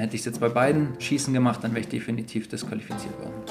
hätte 0.00 0.16
ich 0.16 0.22
es 0.22 0.26
jetzt 0.26 0.40
bei 0.40 0.48
beiden 0.48 0.98
Schießen 0.98 1.32
gemacht, 1.32 1.62
dann 1.62 1.72
wäre 1.72 1.80
ich 1.80 1.88
definitiv 1.88 2.48
disqualifiziert 2.48 3.18
worden. 3.20 3.42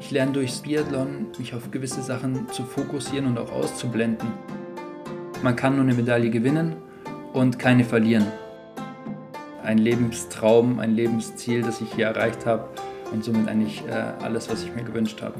Ich 0.00 0.10
lerne 0.10 0.32
durchs 0.32 0.60
Biathlon, 0.60 1.26
mich 1.38 1.54
auf 1.54 1.70
gewisse 1.70 2.02
Sachen 2.02 2.48
zu 2.50 2.62
fokussieren 2.64 3.26
und 3.26 3.38
auch 3.38 3.52
auszublenden. 3.52 4.28
Man 5.42 5.56
kann 5.56 5.74
nur 5.74 5.84
eine 5.84 5.94
Medaille 5.94 6.30
gewinnen 6.30 6.76
und 7.32 7.58
keine 7.58 7.84
verlieren. 7.84 8.26
Ein 9.62 9.78
Lebenstraum, 9.78 10.78
ein 10.78 10.94
Lebensziel, 10.94 11.62
das 11.62 11.80
ich 11.80 11.92
hier 11.92 12.06
erreicht 12.06 12.46
habe 12.46 12.68
und 13.12 13.24
somit 13.24 13.48
eigentlich 13.48 13.82
äh, 13.86 13.92
alles, 14.22 14.48
was 14.48 14.62
ich 14.62 14.74
mir 14.74 14.84
gewünscht 14.84 15.20
habe. 15.20 15.34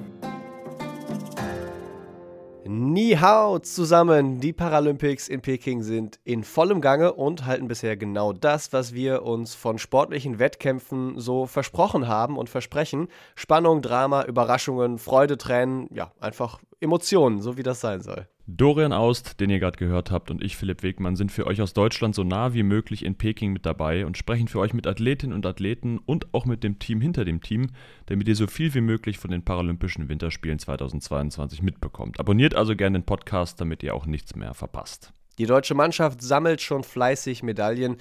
Ni 2.70 3.16
hao 3.16 3.58
zusammen. 3.60 4.40
Die 4.40 4.52
Paralympics 4.52 5.26
in 5.28 5.40
Peking 5.40 5.82
sind 5.82 6.20
in 6.24 6.44
vollem 6.44 6.82
Gange 6.82 7.14
und 7.14 7.46
halten 7.46 7.66
bisher 7.66 7.96
genau 7.96 8.34
das, 8.34 8.74
was 8.74 8.92
wir 8.92 9.22
uns 9.22 9.54
von 9.54 9.78
sportlichen 9.78 10.38
Wettkämpfen 10.38 11.18
so 11.18 11.46
versprochen 11.46 12.08
haben 12.08 12.36
und 12.36 12.50
versprechen. 12.50 13.08
Spannung, 13.36 13.80
Drama, 13.80 14.24
Überraschungen, 14.24 14.98
Freude, 14.98 15.38
Tränen, 15.38 15.88
ja, 15.94 16.12
einfach 16.20 16.58
Emotionen, 16.78 17.40
so 17.40 17.56
wie 17.56 17.62
das 17.62 17.80
sein 17.80 18.02
soll. 18.02 18.28
Dorian 18.50 18.94
Aust, 18.94 19.40
den 19.40 19.50
ihr 19.50 19.58
gerade 19.58 19.76
gehört 19.76 20.10
habt, 20.10 20.30
und 20.30 20.42
ich, 20.42 20.56
Philipp 20.56 20.82
Wegmann, 20.82 21.16
sind 21.16 21.30
für 21.30 21.46
euch 21.46 21.60
aus 21.60 21.74
Deutschland 21.74 22.14
so 22.14 22.24
nah 22.24 22.54
wie 22.54 22.62
möglich 22.62 23.04
in 23.04 23.14
Peking 23.14 23.52
mit 23.52 23.66
dabei 23.66 24.06
und 24.06 24.16
sprechen 24.16 24.48
für 24.48 24.58
euch 24.58 24.72
mit 24.72 24.86
Athletinnen 24.86 25.36
und 25.36 25.44
Athleten 25.44 25.98
und 25.98 26.32
auch 26.32 26.46
mit 26.46 26.64
dem 26.64 26.78
Team 26.78 27.02
hinter 27.02 27.26
dem 27.26 27.42
Team, 27.42 27.66
damit 28.06 28.26
ihr 28.26 28.34
so 28.34 28.46
viel 28.46 28.72
wie 28.72 28.80
möglich 28.80 29.18
von 29.18 29.30
den 29.30 29.44
Paralympischen 29.44 30.08
Winterspielen 30.08 30.58
2022 30.58 31.60
mitbekommt. 31.60 32.18
Abonniert 32.18 32.54
also 32.54 32.74
gerne 32.74 33.00
den 33.00 33.04
Podcast, 33.04 33.60
damit 33.60 33.82
ihr 33.82 33.94
auch 33.94 34.06
nichts 34.06 34.34
mehr 34.34 34.54
verpasst. 34.54 35.12
Die 35.36 35.44
deutsche 35.44 35.74
Mannschaft 35.74 36.22
sammelt 36.22 36.62
schon 36.62 36.84
fleißig 36.84 37.42
Medaillen. 37.42 37.98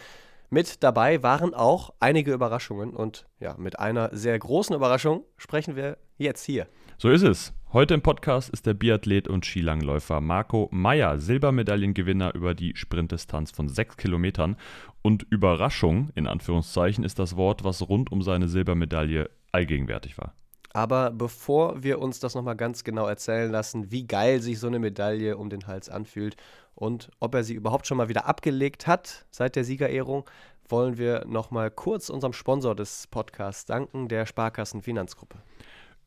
Mit 0.50 0.82
dabei 0.82 1.24
waren 1.24 1.54
auch 1.54 1.94
einige 2.00 2.32
Überraschungen 2.32 2.92
und 2.92 3.28
ja, 3.42 3.56
mit 3.58 3.80
einer 3.80 4.16
sehr 4.16 4.40
großen 4.40 4.74
Überraschung 4.74 5.26
sprechen 5.36 5.76
wir 5.76 5.98
jetzt 6.18 6.46
hier. 6.46 6.68
So 6.98 7.10
ist 7.10 7.24
es. 7.24 7.52
Heute 7.74 7.96
im 7.96 8.02
Podcast 8.02 8.50
ist 8.50 8.66
der 8.66 8.74
Biathlet 8.74 9.28
und 9.28 9.46
Skilangläufer 9.46 10.22
Marco 10.22 10.70
Meyer 10.72 11.20
Silbermedaillengewinner 11.20 12.34
über 12.34 12.54
die 12.54 12.74
Sprintdistanz 12.78 13.52
von 13.52 13.68
6 13.68 13.98
Kilometern. 13.98 14.56
Und 15.02 15.24
Überraschung, 15.30 16.10
in 16.16 16.28
Anführungszeichen, 16.28 17.04
ist 17.04 17.20
das 17.20 17.36
Wort, 17.36 17.66
was 17.66 17.90
rund 17.90 18.10
um 18.10 18.22
seine 18.22 18.48
Silbermedaille 18.48 19.30
allgegenwärtig 19.52 20.18
war. 20.18 20.34
Aber 20.72 21.12
bevor 21.12 21.84
wir 21.84 22.00
uns 22.00 22.22
das 22.22 22.36
nochmal 22.36 22.56
ganz 22.56 22.86
genau 22.86 23.06
erzählen 23.06 23.52
lassen, 23.52 23.92
wie 23.92 24.08
geil 24.08 24.42
sich 24.42 24.60
so 24.60 24.68
eine 24.68 24.80
Medaille 24.80 25.36
um 25.36 25.50
den 25.50 25.68
Hals 25.68 25.90
anfühlt 25.90 26.38
und 26.74 27.12
ob 27.20 27.36
er 27.36 27.44
sie 27.44 27.54
überhaupt 27.54 27.86
schon 27.86 27.98
mal 27.98 28.08
wieder 28.08 28.28
abgelegt 28.28 28.88
hat 28.88 29.26
seit 29.30 29.58
der 29.58 29.66
Siegerehrung, 29.66 30.24
wollen 30.70 30.98
wir 30.98 31.26
nochmal 31.28 31.70
kurz 31.70 32.10
unserem 32.10 32.32
Sponsor 32.32 32.76
des 32.76 33.08
Podcasts 33.08 33.66
danken, 33.66 34.08
der 34.08 34.26
Sparkassen 34.26 34.82
Finanzgruppe. 34.82 35.40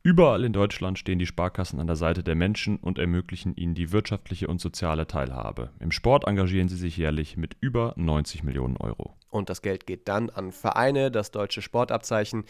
Überall 0.03 0.43
in 0.45 0.51
Deutschland 0.51 0.97
stehen 0.97 1.19
die 1.19 1.27
Sparkassen 1.27 1.79
an 1.79 1.85
der 1.85 1.95
Seite 1.95 2.23
der 2.23 2.33
Menschen 2.33 2.77
und 2.77 2.97
ermöglichen 2.97 3.55
ihnen 3.55 3.75
die 3.75 3.91
wirtschaftliche 3.91 4.47
und 4.47 4.59
soziale 4.59 5.05
Teilhabe. 5.05 5.69
Im 5.79 5.91
Sport 5.91 6.25
engagieren 6.25 6.69
sie 6.69 6.75
sich 6.75 6.97
jährlich 6.97 7.37
mit 7.37 7.55
über 7.59 7.93
90 7.97 8.43
Millionen 8.43 8.77
Euro. 8.77 9.15
Und 9.29 9.51
das 9.51 9.61
Geld 9.61 9.85
geht 9.85 10.07
dann 10.07 10.31
an 10.31 10.51
Vereine, 10.51 11.11
das 11.11 11.29
deutsche 11.29 11.61
Sportabzeichen, 11.61 12.45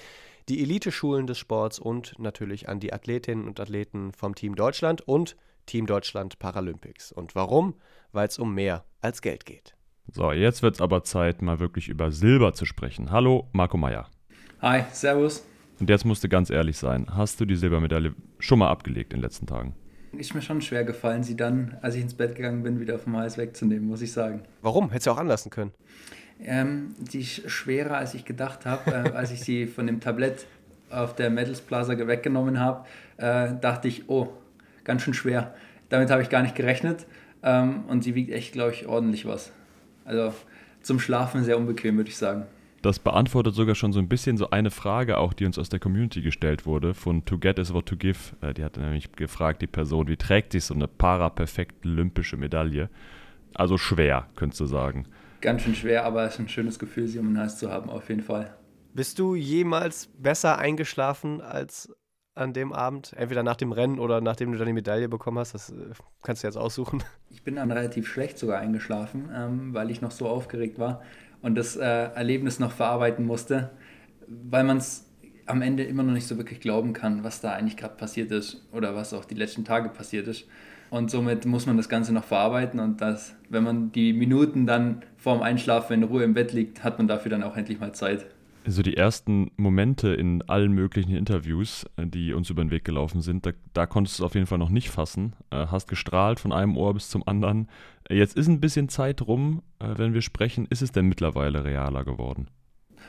die 0.47 0.61
Eliteschulen 0.61 1.27
des 1.27 1.39
Sports 1.39 1.77
und 1.77 2.17
natürlich 2.17 2.69
an 2.69 2.79
die 2.79 2.93
Athletinnen 2.93 3.45
und 3.45 3.59
Athleten 3.59 4.13
vom 4.13 4.33
Team 4.33 4.55
Deutschland 4.55 5.01
und 5.01 5.35
Team 5.65 5.87
Deutschland 5.87 6.39
Paralympics. 6.39 7.11
Und 7.11 7.35
warum? 7.35 7.75
Weil 8.13 8.29
es 8.29 8.39
um 8.39 8.55
mehr 8.55 8.85
als 9.01 9.21
Geld 9.21 9.45
geht. 9.45 9.75
So, 10.07 10.31
jetzt 10.31 10.63
wird 10.63 10.75
es 10.75 10.81
aber 10.81 11.03
Zeit, 11.03 11.41
mal 11.41 11.59
wirklich 11.59 11.89
über 11.89 12.11
Silber 12.11 12.53
zu 12.53 12.65
sprechen. 12.65 13.11
Hallo, 13.11 13.49
Marco 13.51 13.75
Meyer. 13.75 14.09
Hi, 14.61 14.85
Servus. 14.93 15.45
Und 15.81 15.89
jetzt 15.89 16.05
musst 16.05 16.23
du 16.23 16.29
ganz 16.29 16.51
ehrlich 16.51 16.77
sein. 16.77 17.07
Hast 17.09 17.41
du 17.41 17.45
die 17.45 17.55
Silbermedaille 17.55 18.13
schon 18.37 18.59
mal 18.59 18.69
abgelegt 18.69 19.13
in 19.13 19.17
den 19.17 19.23
letzten 19.23 19.47
Tagen? 19.47 19.73
Ist 20.15 20.35
mir 20.35 20.43
schon 20.43 20.61
schwer 20.61 20.83
gefallen, 20.83 21.23
sie 21.23 21.35
dann, 21.35 21.75
als 21.81 21.95
ich 21.95 22.03
ins 22.03 22.13
Bett 22.13 22.35
gegangen 22.35 22.61
bin, 22.61 22.79
wieder 22.79 22.99
vom 22.99 23.17
Hals 23.17 23.39
wegzunehmen, 23.39 23.87
muss 23.87 24.03
ich 24.03 24.11
sagen. 24.11 24.43
Warum? 24.61 24.91
Hättest 24.91 25.07
du 25.07 25.11
auch 25.11 25.17
anlassen 25.17 25.49
können. 25.49 25.71
Ähm, 26.39 26.93
die 26.99 27.21
ist 27.21 27.49
schwerer, 27.49 27.97
als 27.97 28.13
ich 28.13 28.25
gedacht 28.25 28.67
habe. 28.67 28.91
äh, 28.91 29.11
als 29.15 29.31
ich 29.31 29.41
sie 29.41 29.65
von 29.65 29.87
dem 29.87 29.99
Tablett 29.99 30.45
auf 30.91 31.15
der 31.15 31.31
Medals 31.31 31.61
Plaza 31.61 31.97
weggenommen 31.97 32.59
habe, 32.59 32.85
äh, 33.17 33.53
dachte 33.59 33.87
ich, 33.87 34.07
oh, 34.07 34.31
ganz 34.83 35.01
schön 35.01 35.15
schwer. 35.15 35.55
Damit 35.89 36.11
habe 36.11 36.21
ich 36.21 36.29
gar 36.29 36.43
nicht 36.43 36.53
gerechnet. 36.53 37.07
Ähm, 37.41 37.85
und 37.87 38.03
sie 38.03 38.13
wiegt 38.13 38.31
echt, 38.31 38.53
glaube 38.53 38.73
ich, 38.73 38.85
ordentlich 38.85 39.25
was. 39.25 39.51
Also 40.05 40.31
zum 40.83 40.99
Schlafen 40.99 41.43
sehr 41.43 41.57
unbequem, 41.57 41.97
würde 41.97 42.11
ich 42.11 42.17
sagen. 42.17 42.45
Das 42.81 42.97
beantwortet 42.97 43.53
sogar 43.53 43.75
schon 43.75 43.93
so 43.93 43.99
ein 43.99 44.07
bisschen 44.07 44.37
so 44.37 44.49
eine 44.49 44.71
Frage 44.71 45.19
auch, 45.19 45.33
die 45.33 45.45
uns 45.45 45.59
aus 45.59 45.69
der 45.69 45.79
Community 45.79 46.21
gestellt 46.21 46.65
wurde, 46.65 46.95
von 46.95 47.25
To 47.25 47.37
Get 47.37 47.59
is 47.59 47.73
What 47.73 47.85
To 47.87 47.95
Give. 47.95 48.17
Äh, 48.41 48.55
die 48.55 48.63
hat 48.63 48.77
nämlich 48.77 49.11
gefragt, 49.11 49.61
die 49.61 49.67
Person, 49.67 50.07
wie 50.07 50.17
trägt 50.17 50.53
sich 50.53 50.65
so 50.65 50.73
eine 50.73 50.87
para-perfekt 50.87 51.85
olympische 51.85 52.37
Medaille? 52.37 52.89
Also 53.53 53.77
schwer, 53.77 54.27
könntest 54.35 54.61
du 54.61 54.65
sagen. 54.65 55.05
Ganz 55.41 55.61
schön 55.61 55.75
schwer, 55.75 56.05
aber 56.05 56.25
es 56.25 56.33
ist 56.33 56.39
ein 56.39 56.49
schönes 56.49 56.79
Gefühl, 56.79 57.07
sie 57.07 57.19
um 57.19 57.27
den 57.27 57.37
Hals 57.37 57.57
zu 57.57 57.71
haben, 57.71 57.89
auf 57.89 58.09
jeden 58.09 58.21
Fall. 58.21 58.55
Bist 58.93 59.19
du 59.19 59.35
jemals 59.35 60.09
besser 60.17 60.57
eingeschlafen 60.57 61.39
als 61.41 61.93
an 62.33 62.53
dem 62.53 62.73
Abend? 62.73 63.13
Entweder 63.15 63.43
nach 63.43 63.57
dem 63.57 63.71
Rennen 63.71 63.99
oder 63.99 64.21
nachdem 64.21 64.51
du 64.51 64.57
deine 64.57 64.73
Medaille 64.73 65.07
bekommen 65.07 65.37
hast? 65.37 65.53
Das 65.53 65.69
äh, 65.69 65.75
kannst 66.23 66.41
du 66.41 66.47
jetzt 66.47 66.57
aussuchen. 66.57 67.03
Ich 67.29 67.43
bin 67.43 67.57
dann 67.57 67.71
relativ 67.71 68.07
schlecht 68.07 68.39
sogar 68.39 68.59
eingeschlafen, 68.59 69.29
ähm, 69.33 69.73
weil 69.73 69.91
ich 69.91 70.01
noch 70.01 70.11
so 70.11 70.27
aufgeregt 70.27 70.79
war 70.79 71.01
und 71.41 71.55
das 71.55 71.75
äh, 71.75 71.83
Erlebnis 71.85 72.59
noch 72.59 72.71
verarbeiten 72.71 73.25
musste, 73.25 73.71
weil 74.27 74.63
man 74.63 74.77
es 74.77 75.07
am 75.45 75.61
Ende 75.61 75.83
immer 75.83 76.03
noch 76.03 76.13
nicht 76.13 76.27
so 76.27 76.37
wirklich 76.37 76.59
glauben 76.61 76.93
kann, 76.93 77.23
was 77.23 77.41
da 77.41 77.53
eigentlich 77.53 77.77
gerade 77.77 77.95
passiert 77.95 78.31
ist 78.31 78.65
oder 78.71 78.95
was 78.95 79.13
auch 79.13 79.25
die 79.25 79.35
letzten 79.35 79.65
Tage 79.65 79.89
passiert 79.89 80.27
ist. 80.27 80.45
Und 80.89 81.09
somit 81.09 81.45
muss 81.45 81.65
man 81.65 81.77
das 81.77 81.89
Ganze 81.89 82.13
noch 82.13 82.25
verarbeiten 82.25 82.79
und 82.79 82.99
das, 82.99 83.33
wenn 83.49 83.63
man 83.63 83.91
die 83.91 84.13
Minuten 84.13 84.65
dann 84.65 85.03
vorm 85.17 85.41
Einschlafen 85.41 85.93
in 85.93 86.03
Ruhe 86.03 86.23
im 86.23 86.33
Bett 86.33 86.51
liegt, 86.51 86.83
hat 86.83 86.97
man 86.97 87.07
dafür 87.07 87.31
dann 87.31 87.43
auch 87.43 87.55
endlich 87.55 87.79
mal 87.79 87.93
Zeit. 87.93 88.25
So 88.65 88.83
die 88.83 88.95
ersten 88.95 89.49
Momente 89.57 90.13
in 90.13 90.43
allen 90.43 90.71
möglichen 90.71 91.15
Interviews, 91.15 91.85
äh, 91.97 92.05
die 92.05 92.33
uns 92.33 92.49
über 92.49 92.63
den 92.63 92.69
Weg 92.69 92.85
gelaufen 92.85 93.21
sind, 93.21 93.45
da, 93.45 93.51
da 93.73 93.87
konntest 93.87 94.19
du 94.19 94.23
es 94.23 94.25
auf 94.25 94.35
jeden 94.35 94.45
Fall 94.45 94.59
noch 94.59 94.69
nicht 94.69 94.89
fassen. 94.89 95.33
Äh, 95.49 95.67
hast 95.67 95.87
gestrahlt 95.87 96.39
von 96.39 96.51
einem 96.51 96.77
Ohr 96.77 96.93
bis 96.93 97.09
zum 97.09 97.27
anderen. 97.27 97.67
Jetzt 98.09 98.37
ist 98.37 98.47
ein 98.47 98.59
bisschen 98.59 98.87
Zeit 98.87 99.23
rum, 99.23 99.63
äh, 99.79 99.97
wenn 99.97 100.13
wir 100.13 100.21
sprechen. 100.21 100.67
Ist 100.69 100.83
es 100.83 100.91
denn 100.91 101.07
mittlerweile 101.07 101.63
realer 101.63 102.03
geworden? 102.05 102.47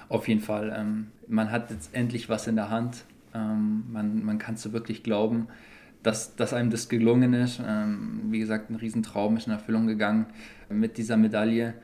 Auf 0.08 0.26
jeden 0.26 0.40
Fall. 0.40 0.74
Ähm, 0.74 1.08
man 1.28 1.50
hat 1.50 1.70
jetzt 1.70 1.94
endlich 1.94 2.30
was 2.30 2.46
in 2.46 2.56
der 2.56 2.70
Hand. 2.70 3.04
Ähm, 3.34 3.84
man 3.92 4.24
man 4.24 4.38
kann 4.38 4.54
es 4.54 4.62
so 4.62 4.72
wirklich 4.72 5.02
glauben, 5.02 5.48
dass, 6.02 6.34
dass 6.34 6.54
einem 6.54 6.70
das 6.70 6.88
gelungen 6.88 7.34
ist. 7.34 7.60
Ähm, 7.64 8.22
wie 8.30 8.38
gesagt, 8.38 8.70
ein 8.70 8.76
Riesentraum 8.76 9.36
ist 9.36 9.46
in 9.46 9.52
Erfüllung 9.52 9.86
gegangen 9.86 10.26
mit 10.70 10.96
dieser 10.96 11.18
Medaille. 11.18 11.74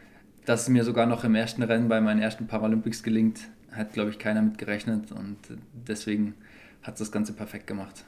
Dass 0.46 0.62
es 0.62 0.68
mir 0.70 0.84
sogar 0.84 1.04
noch 1.04 1.24
im 1.24 1.34
ersten 1.34 1.62
Rennen 1.62 1.88
bei 1.88 2.00
meinen 2.00 2.20
ersten 2.20 2.46
Paralympics 2.46 3.02
gelingt, 3.02 3.50
hat, 3.78 3.92
glaube 3.92 4.10
ich, 4.10 4.18
keiner 4.18 4.42
mit 4.42 4.58
gerechnet. 4.58 5.12
Und 5.12 5.38
deswegen 5.72 6.34
hat 6.82 6.94
es 6.94 7.00
das 7.00 7.12
Ganze 7.12 7.32
perfekt 7.32 7.66
gemacht. 7.66 8.04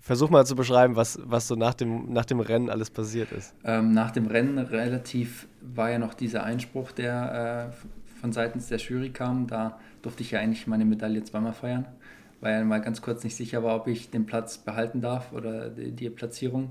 Versuch 0.00 0.30
mal 0.30 0.44
zu 0.46 0.54
beschreiben, 0.54 0.96
was, 0.96 1.18
was 1.24 1.48
so 1.48 1.54
nach 1.54 1.74
dem, 1.74 2.12
nach 2.12 2.24
dem 2.24 2.40
Rennen 2.40 2.70
alles 2.70 2.90
passiert 2.90 3.32
ist. 3.32 3.54
Ähm, 3.64 3.92
nach 3.92 4.10
dem 4.10 4.26
Rennen 4.26 4.58
relativ 4.58 5.48
war 5.60 5.90
ja 5.90 5.98
noch 5.98 6.14
dieser 6.14 6.44
Einspruch, 6.44 6.92
der 6.92 7.72
äh, 7.72 8.20
von 8.20 8.32
seitens 8.32 8.68
der 8.68 8.78
Jury 8.78 9.10
kam. 9.10 9.46
Da 9.46 9.78
durfte 10.02 10.22
ich 10.22 10.30
ja 10.30 10.40
eigentlich 10.40 10.66
meine 10.66 10.84
Medaille 10.84 11.22
zweimal 11.24 11.52
feiern, 11.52 11.86
weil 12.40 12.54
er 12.54 12.64
mal 12.64 12.80
ganz 12.80 13.02
kurz 13.02 13.24
nicht 13.24 13.36
sicher 13.36 13.62
war, 13.62 13.76
ob 13.76 13.86
ich 13.86 14.10
den 14.10 14.26
Platz 14.26 14.58
behalten 14.58 15.00
darf 15.00 15.32
oder 15.32 15.70
die, 15.70 15.92
die 15.92 16.10
Platzierung. 16.10 16.70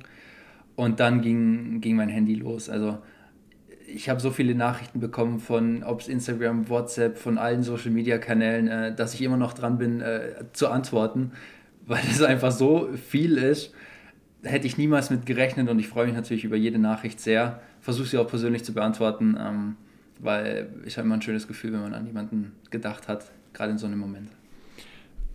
Und 0.76 1.00
dann 1.00 1.22
ging, 1.22 1.82
ging 1.82 1.96
mein 1.96 2.10
Handy 2.10 2.36
los. 2.36 2.70
Also 2.70 3.00
ich 3.88 4.10
habe 4.10 4.20
so 4.20 4.32
viele 4.32 4.54
Nachrichten 4.54 5.00
bekommen 5.00 5.40
von, 5.40 5.84
ob 5.84 6.02
es 6.02 6.08
Instagram, 6.08 6.70
WhatsApp, 6.70 7.18
von 7.18 7.38
allen 7.38 7.64
Social 7.64 7.92
Media 7.92 8.18
Kanälen, 8.18 8.68
äh, 8.68 8.94
dass 8.94 9.14
ich 9.14 9.22
immer 9.22 9.38
noch 9.38 9.54
dran 9.54 9.78
bin, 9.78 10.02
äh, 10.02 10.44
zu 10.54 10.68
antworten 10.68 11.32
weil 11.88 12.04
es 12.10 12.22
einfach 12.22 12.52
so 12.52 12.90
viel 12.94 13.38
ist. 13.38 13.74
Hätte 14.44 14.68
ich 14.68 14.78
niemals 14.78 15.10
mit 15.10 15.26
gerechnet 15.26 15.70
und 15.70 15.80
ich 15.80 15.88
freue 15.88 16.06
mich 16.06 16.16
natürlich 16.16 16.44
über 16.44 16.58
jede 16.58 16.78
Nachricht 16.78 17.20
sehr. 17.20 17.62
Versuche 17.80 18.08
sie 18.08 18.18
auch 18.18 18.28
persönlich 18.28 18.64
zu 18.66 18.74
beantworten, 18.74 19.38
ähm, 19.40 19.78
weil 20.20 20.70
ich 20.86 20.98
habe 20.98 21.06
immer 21.06 21.16
ein 21.16 21.22
schönes 21.22 21.48
Gefühl, 21.48 21.74
wenn 21.74 21.82
man 21.82 21.94
an 21.94 22.06
jemanden 22.06 22.52
gedacht 22.70 23.08
hat, 23.08 23.32
gerade 23.54 23.72
in 23.72 23.78
so 23.78 23.88
einem 23.88 24.00
Moment. 24.00 24.30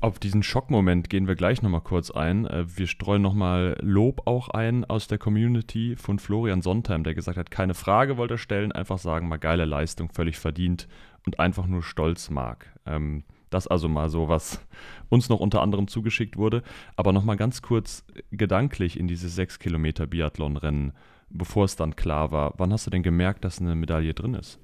Auf 0.02 0.18
diesen 0.18 0.42
Schockmoment 0.42 1.10
gehen 1.10 1.28
wir 1.28 1.36
gleich 1.36 1.62
nochmal 1.62 1.80
kurz 1.80 2.10
ein. 2.10 2.44
Äh, 2.44 2.64
wir 2.76 2.88
streuen 2.88 3.22
nochmal 3.22 3.76
Lob 3.80 4.22
auch 4.26 4.48
ein 4.48 4.84
aus 4.84 5.06
der 5.06 5.16
Community 5.16 5.94
von 5.94 6.18
Florian 6.18 6.60
Sontheim, 6.60 7.04
der 7.04 7.14
gesagt 7.14 7.38
hat, 7.38 7.52
keine 7.52 7.74
Frage 7.74 8.16
wollte 8.16 8.34
er 8.34 8.38
stellen, 8.38 8.72
einfach 8.72 8.98
sagen, 8.98 9.28
mal 9.28 9.38
geile 9.38 9.64
Leistung, 9.64 10.08
völlig 10.08 10.40
verdient 10.40 10.88
und 11.24 11.38
einfach 11.38 11.68
nur 11.68 11.84
stolz 11.84 12.30
mag. 12.30 12.66
Ähm, 12.84 13.22
das 13.48 13.68
also 13.68 13.88
mal 13.88 14.10
so, 14.10 14.26
was 14.26 14.60
uns 15.08 15.28
noch 15.28 15.38
unter 15.38 15.62
anderem 15.62 15.86
zugeschickt 15.86 16.36
wurde. 16.36 16.64
Aber 16.96 17.12
nochmal 17.12 17.36
ganz 17.36 17.62
kurz 17.62 18.04
gedanklich 18.32 18.98
in 18.98 19.06
dieses 19.06 19.36
6 19.36 19.60
Kilometer 19.60 20.08
Biathlon-Rennen, 20.08 20.94
bevor 21.30 21.66
es 21.66 21.76
dann 21.76 21.94
klar 21.94 22.32
war. 22.32 22.54
Wann 22.56 22.72
hast 22.72 22.88
du 22.88 22.90
denn 22.90 23.04
gemerkt, 23.04 23.44
dass 23.44 23.60
eine 23.60 23.76
Medaille 23.76 24.14
drin 24.14 24.34
ist? 24.34 24.58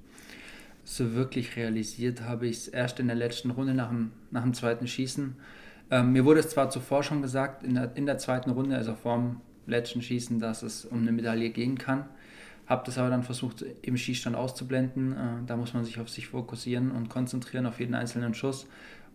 So 0.89 1.13
wirklich 1.13 1.55
realisiert 1.55 2.23
habe 2.23 2.47
ich 2.47 2.57
es 2.57 2.67
erst 2.67 2.99
in 2.99 3.07
der 3.07 3.15
letzten 3.15 3.51
Runde 3.51 3.75
nach 3.75 3.89
dem, 3.89 4.11
nach 4.31 4.41
dem 4.41 4.55
zweiten 4.55 4.87
Schießen. 4.87 5.35
Ähm, 5.91 6.11
mir 6.13 6.25
wurde 6.25 6.39
es 6.39 6.49
zwar 6.49 6.71
zuvor 6.71 7.03
schon 7.03 7.21
gesagt, 7.21 7.63
in 7.63 7.75
der, 7.75 7.91
in 7.95 8.07
der 8.07 8.17
zweiten 8.17 8.49
Runde, 8.49 8.75
also 8.75 8.95
vor 8.95 9.17
dem 9.17 9.35
letzten 9.67 10.01
Schießen, 10.01 10.39
dass 10.39 10.63
es 10.63 10.85
um 10.85 11.01
eine 11.01 11.11
Medaille 11.11 11.51
gehen 11.51 11.77
kann. 11.77 12.05
Habe 12.65 12.83
das 12.87 12.97
aber 12.97 13.11
dann 13.11 13.21
versucht, 13.21 13.63
im 13.83 13.97
Schießstand 13.97 14.35
auszublenden. 14.35 15.13
Äh, 15.13 15.15
da 15.45 15.57
muss 15.57 15.75
man 15.75 15.85
sich 15.85 15.99
auf 15.99 16.09
sich 16.09 16.27
fokussieren 16.27 16.89
und 16.89 17.07
konzentrieren, 17.07 17.67
auf 17.67 17.79
jeden 17.79 17.93
einzelnen 17.93 18.33
Schuss, 18.33 18.65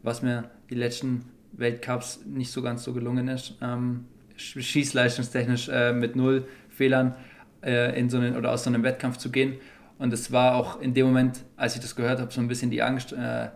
was 0.04 0.22
mir 0.22 0.50
die 0.70 0.76
letzten 0.76 1.24
Weltcups 1.52 2.20
nicht 2.24 2.52
so 2.52 2.62
ganz 2.62 2.84
so 2.84 2.92
gelungen 2.92 3.26
ist. 3.26 3.54
Ähm, 3.60 4.04
schießleistungstechnisch 4.36 5.68
äh, 5.70 5.92
mit 5.92 6.14
null 6.14 6.46
Fehlern 6.68 7.16
äh, 7.64 7.98
in 7.98 8.10
so 8.10 8.18
einen, 8.18 8.36
oder 8.36 8.52
aus 8.52 8.62
so 8.62 8.70
einem 8.70 8.84
Wettkampf 8.84 9.16
zu 9.16 9.30
gehen. 9.30 9.54
Und 9.98 10.12
es 10.12 10.32
war 10.32 10.56
auch 10.56 10.80
in 10.80 10.94
dem 10.94 11.06
Moment, 11.06 11.44
als 11.56 11.74
ich 11.76 11.80
das 11.80 11.96
gehört 11.96 12.20
habe, 12.20 12.32
so 12.32 12.40
ein 12.40 12.48
bisschen 12.48 12.70
die 12.70 12.82
Angst, 12.82 13.12
äh, 13.12 13.48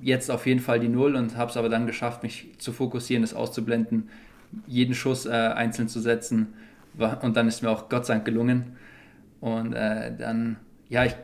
jetzt 0.00 0.30
auf 0.30 0.46
jeden 0.46 0.60
Fall 0.60 0.80
die 0.80 0.88
Null 0.88 1.16
und 1.16 1.36
habe 1.36 1.50
es 1.50 1.56
aber 1.56 1.68
dann 1.68 1.86
geschafft, 1.86 2.22
mich 2.22 2.52
zu 2.58 2.72
fokussieren, 2.72 3.22
das 3.22 3.34
auszublenden, 3.34 4.08
jeden 4.66 4.94
Schuss 4.94 5.26
äh, 5.26 5.30
einzeln 5.30 5.88
zu 5.88 6.00
setzen. 6.00 6.54
Und 7.22 7.36
dann 7.36 7.48
ist 7.48 7.62
mir 7.62 7.70
auch 7.70 7.88
Gott 7.88 8.06
sei 8.06 8.14
Dank 8.14 8.24
gelungen. 8.24 8.76
Und 9.40 9.74
äh, 9.74 10.14
dann, 10.16 10.56
ja, 10.88 11.04
ich 11.04 11.14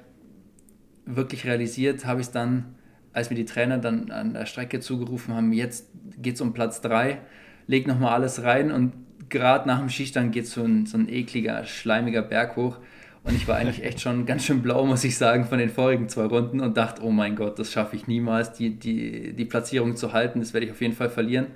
wirklich 1.06 1.44
realisiert 1.44 2.04
habe 2.04 2.20
ich 2.20 2.26
es 2.26 2.32
dann, 2.32 2.74
als 3.12 3.30
mir 3.30 3.36
die 3.36 3.44
Trainer 3.44 3.78
dann 3.78 4.10
an 4.10 4.34
der 4.34 4.46
Strecke 4.46 4.80
zugerufen 4.80 5.34
haben, 5.34 5.52
jetzt 5.52 5.88
geht 6.18 6.34
es 6.34 6.40
um 6.40 6.52
Platz 6.52 6.80
3, 6.80 7.18
leg 7.66 7.86
nochmal 7.86 8.12
alles 8.12 8.42
rein 8.42 8.70
und 8.70 8.92
gerade 9.28 9.66
nach 9.66 9.78
dem 9.78 9.88
Schießstand 9.88 10.32
geht 10.32 10.46
so 10.46 10.62
ein, 10.62 10.86
so 10.86 10.98
ein 10.98 11.08
ekliger, 11.08 11.64
schleimiger 11.64 12.22
Berg 12.22 12.56
hoch. 12.56 12.78
Und 13.26 13.34
ich 13.34 13.48
war 13.48 13.56
eigentlich 13.56 13.82
echt 13.82 14.00
schon 14.00 14.24
ganz 14.24 14.44
schön 14.44 14.62
blau, 14.62 14.86
muss 14.86 15.02
ich 15.02 15.18
sagen, 15.18 15.46
von 15.46 15.58
den 15.58 15.68
vorigen 15.68 16.08
zwei 16.08 16.26
Runden 16.26 16.60
und 16.60 16.76
dachte, 16.76 17.02
oh 17.02 17.10
mein 17.10 17.34
Gott, 17.34 17.58
das 17.58 17.72
schaffe 17.72 17.96
ich 17.96 18.06
niemals, 18.06 18.52
die, 18.52 18.70
die, 18.78 19.32
die 19.32 19.44
Platzierung 19.44 19.96
zu 19.96 20.12
halten. 20.12 20.38
Das 20.38 20.54
werde 20.54 20.66
ich 20.66 20.72
auf 20.72 20.80
jeden 20.80 20.94
Fall 20.94 21.10
verlieren. 21.10 21.48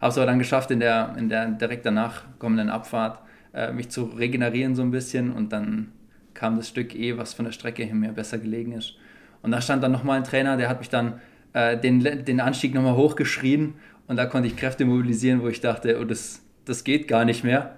Habe 0.00 0.12
es 0.12 0.16
aber 0.16 0.26
dann 0.26 0.38
geschafft, 0.38 0.70
in 0.70 0.78
der, 0.78 1.16
in 1.18 1.28
der 1.28 1.46
direkt 1.46 1.84
danach 1.84 2.22
kommenden 2.38 2.70
Abfahrt 2.70 3.18
äh, 3.52 3.72
mich 3.72 3.88
zu 3.88 4.04
regenerieren 4.04 4.76
so 4.76 4.82
ein 4.82 4.92
bisschen 4.92 5.32
und 5.32 5.52
dann 5.52 5.88
kam 6.34 6.56
das 6.56 6.68
Stück 6.68 6.94
eh, 6.94 7.18
was 7.18 7.34
von 7.34 7.46
der 7.46 7.52
Strecke 7.52 7.82
her 7.82 7.96
mir 7.96 8.12
besser 8.12 8.38
gelegen 8.38 8.70
ist. 8.70 8.94
Und 9.42 9.50
da 9.50 9.60
stand 9.60 9.82
dann 9.82 9.90
nochmal 9.90 10.18
ein 10.18 10.24
Trainer, 10.24 10.56
der 10.56 10.68
hat 10.68 10.78
mich 10.78 10.88
dann 10.88 11.20
äh, 11.52 11.76
den, 11.76 12.24
den 12.24 12.40
Anstieg 12.40 12.74
nochmal 12.74 12.94
hochgeschrien 12.94 13.74
und 14.06 14.16
da 14.16 14.26
konnte 14.26 14.46
ich 14.46 14.56
Kräfte 14.56 14.84
mobilisieren, 14.84 15.42
wo 15.42 15.48
ich 15.48 15.60
dachte, 15.60 15.98
oh, 16.00 16.04
das, 16.04 16.44
das 16.64 16.84
geht 16.84 17.08
gar 17.08 17.24
nicht 17.24 17.42
mehr. 17.42 17.76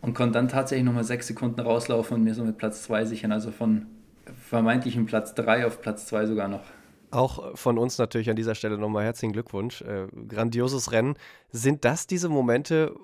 Und 0.00 0.14
konnte 0.14 0.34
dann 0.34 0.48
tatsächlich 0.48 0.84
nochmal 0.84 1.04
sechs 1.04 1.26
Sekunden 1.26 1.60
rauslaufen 1.60 2.16
und 2.16 2.24
mir 2.24 2.34
so 2.34 2.44
mit 2.44 2.58
Platz 2.58 2.82
2 2.84 3.06
sichern. 3.06 3.32
Also 3.32 3.50
von 3.50 3.86
vermeintlichem 4.48 5.06
Platz 5.06 5.34
3 5.34 5.66
auf 5.66 5.80
Platz 5.80 6.06
2 6.06 6.26
sogar 6.26 6.48
noch. 6.48 6.62
Auch 7.10 7.56
von 7.56 7.78
uns 7.78 7.98
natürlich 7.98 8.30
an 8.30 8.36
dieser 8.36 8.54
Stelle 8.54 8.78
nochmal 8.78 9.04
herzlichen 9.04 9.32
Glückwunsch. 9.32 9.82
Äh, 9.82 10.06
grandioses 10.28 10.92
Rennen. 10.92 11.14
Sind 11.50 11.84
das 11.84 12.06
diese 12.06 12.28
Momente, 12.28 12.94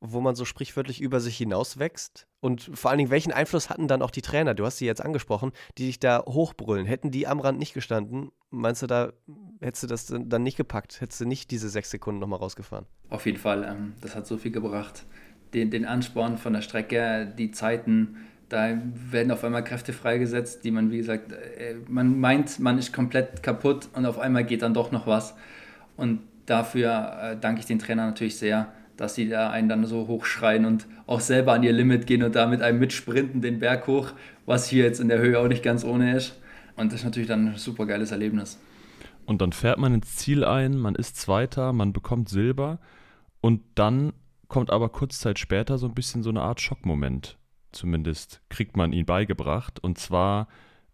wo 0.00 0.20
man 0.20 0.34
so 0.34 0.44
sprichwörtlich 0.44 1.00
über 1.00 1.20
sich 1.20 1.36
hinauswächst? 1.36 2.26
Und 2.40 2.70
vor 2.74 2.90
allen 2.90 2.98
Dingen, 2.98 3.10
welchen 3.10 3.32
Einfluss 3.32 3.70
hatten 3.70 3.86
dann 3.86 4.02
auch 4.02 4.10
die 4.10 4.20
Trainer, 4.20 4.54
du 4.54 4.66
hast 4.66 4.78
sie 4.78 4.86
jetzt 4.86 5.00
angesprochen, 5.00 5.52
die 5.78 5.86
dich 5.86 6.00
da 6.00 6.24
hochbrüllen? 6.26 6.86
Hätten 6.86 7.12
die 7.12 7.28
am 7.28 7.38
Rand 7.38 7.60
nicht 7.60 7.72
gestanden, 7.72 8.32
meinst 8.50 8.82
du, 8.82 8.88
da 8.88 9.12
hättest 9.60 9.84
du 9.84 9.86
das 9.86 10.06
dann 10.06 10.42
nicht 10.42 10.56
gepackt? 10.56 11.00
Hättest 11.00 11.20
du 11.20 11.24
nicht 11.24 11.52
diese 11.52 11.68
sechs 11.68 11.90
Sekunden 11.90 12.20
nochmal 12.20 12.40
rausgefahren? 12.40 12.86
Auf 13.10 13.26
jeden 13.26 13.38
Fall, 13.38 13.62
ähm, 13.64 13.94
das 14.00 14.16
hat 14.16 14.26
so 14.26 14.38
viel 14.38 14.50
gebracht. 14.50 15.06
Den, 15.54 15.70
den 15.70 15.84
Ansporn 15.84 16.38
von 16.38 16.52
der 16.52 16.62
Strecke, 16.62 17.32
die 17.36 17.50
Zeiten, 17.50 18.16
da 18.48 18.78
werden 19.10 19.30
auf 19.30 19.44
einmal 19.44 19.64
Kräfte 19.64 19.92
freigesetzt, 19.92 20.64
die 20.64 20.70
man, 20.70 20.90
wie 20.90 20.98
gesagt, 20.98 21.32
äh, 21.32 21.74
man 21.88 22.18
meint, 22.20 22.58
man 22.58 22.78
ist 22.78 22.92
komplett 22.92 23.42
kaputt 23.42 23.88
und 23.94 24.06
auf 24.06 24.18
einmal 24.18 24.44
geht 24.44 24.62
dann 24.62 24.74
doch 24.74 24.92
noch 24.92 25.06
was. 25.06 25.34
Und 25.96 26.20
dafür 26.46 27.16
äh, 27.22 27.36
danke 27.40 27.60
ich 27.60 27.66
den 27.66 27.78
Trainern 27.78 28.08
natürlich 28.08 28.36
sehr 28.36 28.72
dass 28.96 29.14
sie 29.14 29.28
da 29.28 29.50
einen 29.50 29.68
dann 29.68 29.84
so 29.84 30.06
hochschreien 30.06 30.64
und 30.64 30.86
auch 31.06 31.20
selber 31.20 31.52
an 31.52 31.62
ihr 31.62 31.72
Limit 31.72 32.06
gehen 32.06 32.22
und 32.22 32.34
da 32.34 32.46
mit 32.46 32.62
einem 32.62 32.78
mitsprinten 32.78 33.40
den 33.40 33.58
Berg 33.58 33.86
hoch, 33.86 34.12
was 34.46 34.68
hier 34.68 34.84
jetzt 34.84 35.00
in 35.00 35.08
der 35.08 35.18
Höhe 35.18 35.38
auch 35.38 35.48
nicht 35.48 35.62
ganz 35.62 35.84
ohne 35.84 36.16
ist. 36.16 36.38
Und 36.76 36.92
das 36.92 37.00
ist 37.00 37.04
natürlich 37.04 37.28
dann 37.28 37.48
ein 37.48 37.56
super 37.56 37.86
geiles 37.86 38.12
Erlebnis. 38.12 38.60
Und 39.24 39.40
dann 39.40 39.52
fährt 39.52 39.78
man 39.78 39.94
ins 39.94 40.16
Ziel 40.16 40.44
ein, 40.44 40.76
man 40.76 40.94
ist 40.94 41.16
Zweiter, 41.16 41.72
man 41.72 41.92
bekommt 41.92 42.28
Silber 42.28 42.80
und 43.40 43.62
dann 43.74 44.12
kommt 44.52 44.70
aber 44.70 44.90
kurz 44.90 45.18
Zeit 45.18 45.38
später 45.38 45.78
so 45.78 45.86
ein 45.86 45.94
bisschen 45.94 46.22
so 46.22 46.28
eine 46.28 46.42
Art 46.42 46.60
Schockmoment. 46.60 47.38
Zumindest 47.72 48.42
kriegt 48.50 48.76
man 48.76 48.92
ihn 48.92 49.06
beigebracht. 49.06 49.82
Und 49.82 49.96
zwar 49.96 50.46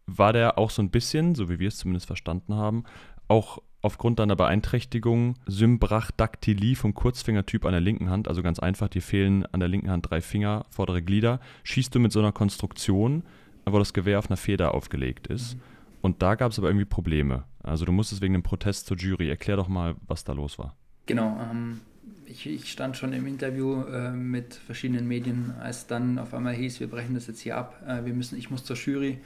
war 0.07 0.33
der 0.33 0.59
auch 0.59 0.71
so 0.71 0.81
ein 0.81 0.91
bisschen, 0.91 1.35
so 1.35 1.51
wie 1.51 1.59
wir 1.59 1.67
es 1.67 1.77
zumindest 1.77 2.07
verstanden 2.07 2.55
haben, 2.55 2.85
auch 3.27 3.61
aufgrund 3.83 4.21
deiner 4.21 4.37
Beeinträchtigung 4.37 5.35
Symbrachdactylie 5.47 6.77
vom 6.77 6.95
Kurzfingertyp 6.95 7.65
an 7.65 7.73
der 7.73 7.81
linken 7.81 8.11
Hand, 8.11 8.29
also 8.29 8.45
ganz 8.45 8.61
einfach, 8.61 8.87
dir 8.87 9.03
fehlen 9.03 9.45
an 9.47 9.59
der 9.59 9.69
linken 9.69 9.91
Hand 9.91 10.09
drei 10.09 10.21
Finger, 10.21 10.65
vordere 10.71 11.03
Glieder, 11.03 11.41
schießt 11.65 11.93
du 11.93 11.99
mit 11.99 12.13
so 12.13 12.21
einer 12.21 12.31
Konstruktion, 12.31 13.25
wo 13.67 13.77
das 13.81 13.93
Gewehr 13.93 14.21
auf 14.21 14.31
einer 14.31 14.37
Feder 14.37 14.73
aufgelegt 14.73 15.27
ist. 15.27 15.57
Mhm. 15.57 15.61
Und 16.01 16.23
da 16.23 16.37
gab 16.37 16.53
es 16.53 16.61
aber 16.61 16.69
irgendwie 16.69 16.85
Probleme. 16.85 17.43
Also 17.61 17.85
du 17.85 17.91
musstest 17.91 18.23
wegen 18.23 18.35
dem 18.35 18.45
Protest 18.45 18.87
zur 18.87 18.97
Jury. 18.97 19.29
Erklär 19.29 19.57
doch 19.57 19.67
mal, 19.67 19.97
was 20.07 20.23
da 20.23 20.33
los 20.33 20.61
war. 20.61 20.77
Genau. 21.07 21.37
Ähm, 21.51 21.81
ich, 22.31 22.47
ich, 22.47 22.71
stand 22.71 22.97
schon 22.97 23.13
im 23.13 23.27
Interview 23.27 23.83
äh, 23.83 24.11
mit 24.11 24.55
verschiedenen 24.55 25.09
Medien, 25.09 25.55
als 25.61 25.87
dann 25.87 26.19
auf 26.19 26.35
einmal 26.35 26.55
hieß, 26.55 26.81
wir 26.81 26.89
brechen 26.89 27.15
das 27.15 27.27
jetzt 27.27 27.41
hier 27.41 27.57
ab. 27.57 27.83
Äh, 27.87 28.05
wir 28.05 28.13
müssen, 28.13 28.39
ich 28.39 28.51
muss 28.51 28.65
zur 28.65 28.77
Jury. 28.77 29.19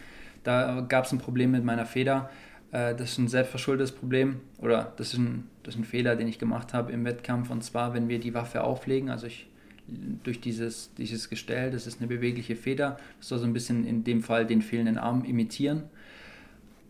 Da 0.44 0.84
gab 0.88 1.04
es 1.04 1.12
ein 1.12 1.18
Problem 1.18 1.50
mit 1.50 1.64
meiner 1.64 1.86
Feder. 1.86 2.30
Äh, 2.70 2.94
das 2.94 3.12
ist 3.12 3.18
ein 3.18 3.28
selbstverschuldetes 3.28 3.92
Problem 3.92 4.40
oder 4.58 4.92
das 4.96 5.12
ist, 5.12 5.18
ein, 5.18 5.48
das 5.62 5.74
ist 5.74 5.80
ein 5.80 5.84
Fehler, 5.84 6.16
den 6.16 6.28
ich 6.28 6.38
gemacht 6.38 6.74
habe 6.74 6.92
im 6.92 7.04
Wettkampf. 7.04 7.50
Und 7.50 7.62
zwar, 7.62 7.94
wenn 7.94 8.08
wir 8.08 8.18
die 8.20 8.34
Waffe 8.34 8.64
auflegen, 8.64 9.10
also 9.10 9.26
ich 9.26 9.48
durch 10.22 10.40
dieses, 10.40 10.94
dieses 10.94 11.28
Gestell, 11.28 11.70
das 11.70 11.86
ist 11.86 12.00
eine 12.00 12.08
bewegliche 12.08 12.56
Feder, 12.56 12.98
das 13.18 13.28
soll 13.28 13.38
so 13.40 13.44
ein 13.44 13.52
bisschen 13.52 13.84
in 13.84 14.04
dem 14.04 14.22
Fall 14.22 14.46
den 14.46 14.62
fehlenden 14.62 14.96
Arm 14.96 15.24
imitieren. 15.24 15.84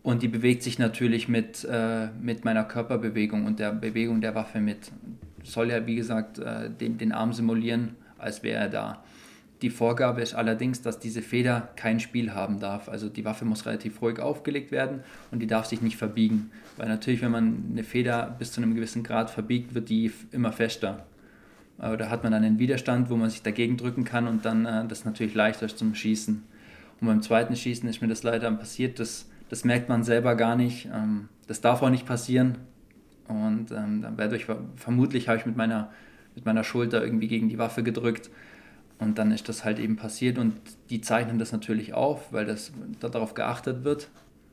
Und 0.03 0.21
die 0.21 0.27
bewegt 0.27 0.63
sich 0.63 0.79
natürlich 0.79 1.27
mit, 1.27 1.65
äh, 1.69 2.07
mit 2.21 2.45
meiner 2.45 2.65
Körperbewegung 2.65 3.45
und 3.45 3.59
der 3.59 3.71
Bewegung 3.71 4.21
der 4.21 4.35
Waffe 4.35 4.59
mit. 4.59 4.91
Soll 5.43 5.69
ja, 5.69 5.85
wie 5.85 5.95
gesagt, 5.95 6.39
äh, 6.39 6.69
den, 6.69 6.97
den 6.97 7.11
Arm 7.11 7.33
simulieren, 7.33 7.95
als 8.17 8.43
wäre 8.43 8.59
er 8.59 8.69
da. 8.69 9.03
Die 9.61 9.69
Vorgabe 9.69 10.21
ist 10.21 10.33
allerdings, 10.33 10.81
dass 10.81 10.99
diese 10.99 11.21
Feder 11.21 11.69
kein 11.77 12.01
Spiel 12.01 12.33
haben 12.33 12.59
darf. 12.59 12.89
Also 12.89 13.07
die 13.07 13.23
Waffe 13.23 13.45
muss 13.45 13.65
relativ 13.65 14.01
ruhig 14.01 14.19
aufgelegt 14.19 14.71
werden 14.71 15.03
und 15.31 15.39
die 15.39 15.47
darf 15.47 15.65
sich 15.67 15.81
nicht 15.81 15.95
verbiegen. 15.95 16.51
Weil 16.75 16.89
natürlich, 16.89 17.21
wenn 17.21 17.31
man 17.31 17.63
eine 17.71 17.85
Feder 17.85 18.35
bis 18.37 18.51
zu 18.51 18.61
einem 18.61 18.75
gewissen 18.75 19.03
Grad 19.03 19.29
verbiegt, 19.29 19.73
wird 19.73 19.87
die 19.87 20.11
immer 20.31 20.51
fester. 20.51 21.05
Aber 21.77 21.95
da 21.95 22.09
hat 22.09 22.23
man 22.23 22.33
dann 22.33 22.43
einen 22.43 22.59
Widerstand, 22.59 23.09
wo 23.09 23.15
man 23.15 23.29
sich 23.29 23.41
dagegen 23.41 23.77
drücken 23.77 24.03
kann 24.03 24.27
und 24.27 24.43
dann 24.43 24.65
äh, 24.65 24.85
das 24.85 25.05
natürlich 25.05 25.33
leichter 25.33 25.65
ist 25.65 25.77
zum 25.77 25.95
Schießen. 25.95 26.43
Und 26.99 27.07
beim 27.07 27.21
zweiten 27.21 27.55
Schießen 27.55 27.87
ist 27.87 28.01
mir 28.01 28.09
das 28.09 28.23
leider 28.23 28.51
passiert. 28.51 28.99
Das, 28.99 29.29
das 29.49 29.63
merkt 29.63 29.87
man 29.87 30.03
selber 30.03 30.35
gar 30.35 30.55
nicht. 30.55 30.89
Ähm, 30.93 31.29
das 31.47 31.61
darf 31.61 31.81
auch 31.81 31.89
nicht 31.89 32.05
passieren. 32.05 32.57
Und 33.27 33.71
ähm, 33.71 34.05
ich 34.33 34.47
vermutlich 34.75 35.27
habe 35.27 35.37
ich 35.37 35.45
mit 35.45 35.55
meiner, 35.55 35.91
mit 36.35 36.45
meiner 36.45 36.63
Schulter 36.63 37.03
irgendwie 37.03 37.27
gegen 37.27 37.49
die 37.49 37.57
Waffe 37.57 37.83
gedrückt 37.83 38.29
und 38.99 39.17
dann 39.17 39.31
ist 39.31 39.49
das 39.49 39.65
halt 39.65 39.79
eben 39.79 39.95
passiert 39.95 40.37
und 40.37 40.53
die 40.89 41.01
zeichnen 41.01 41.39
das 41.39 41.51
natürlich 41.51 41.93
auf, 41.93 42.31
weil 42.31 42.45
das 42.45 42.71
darauf 42.99 43.33
geachtet 43.33 43.83
wird, 43.83 44.09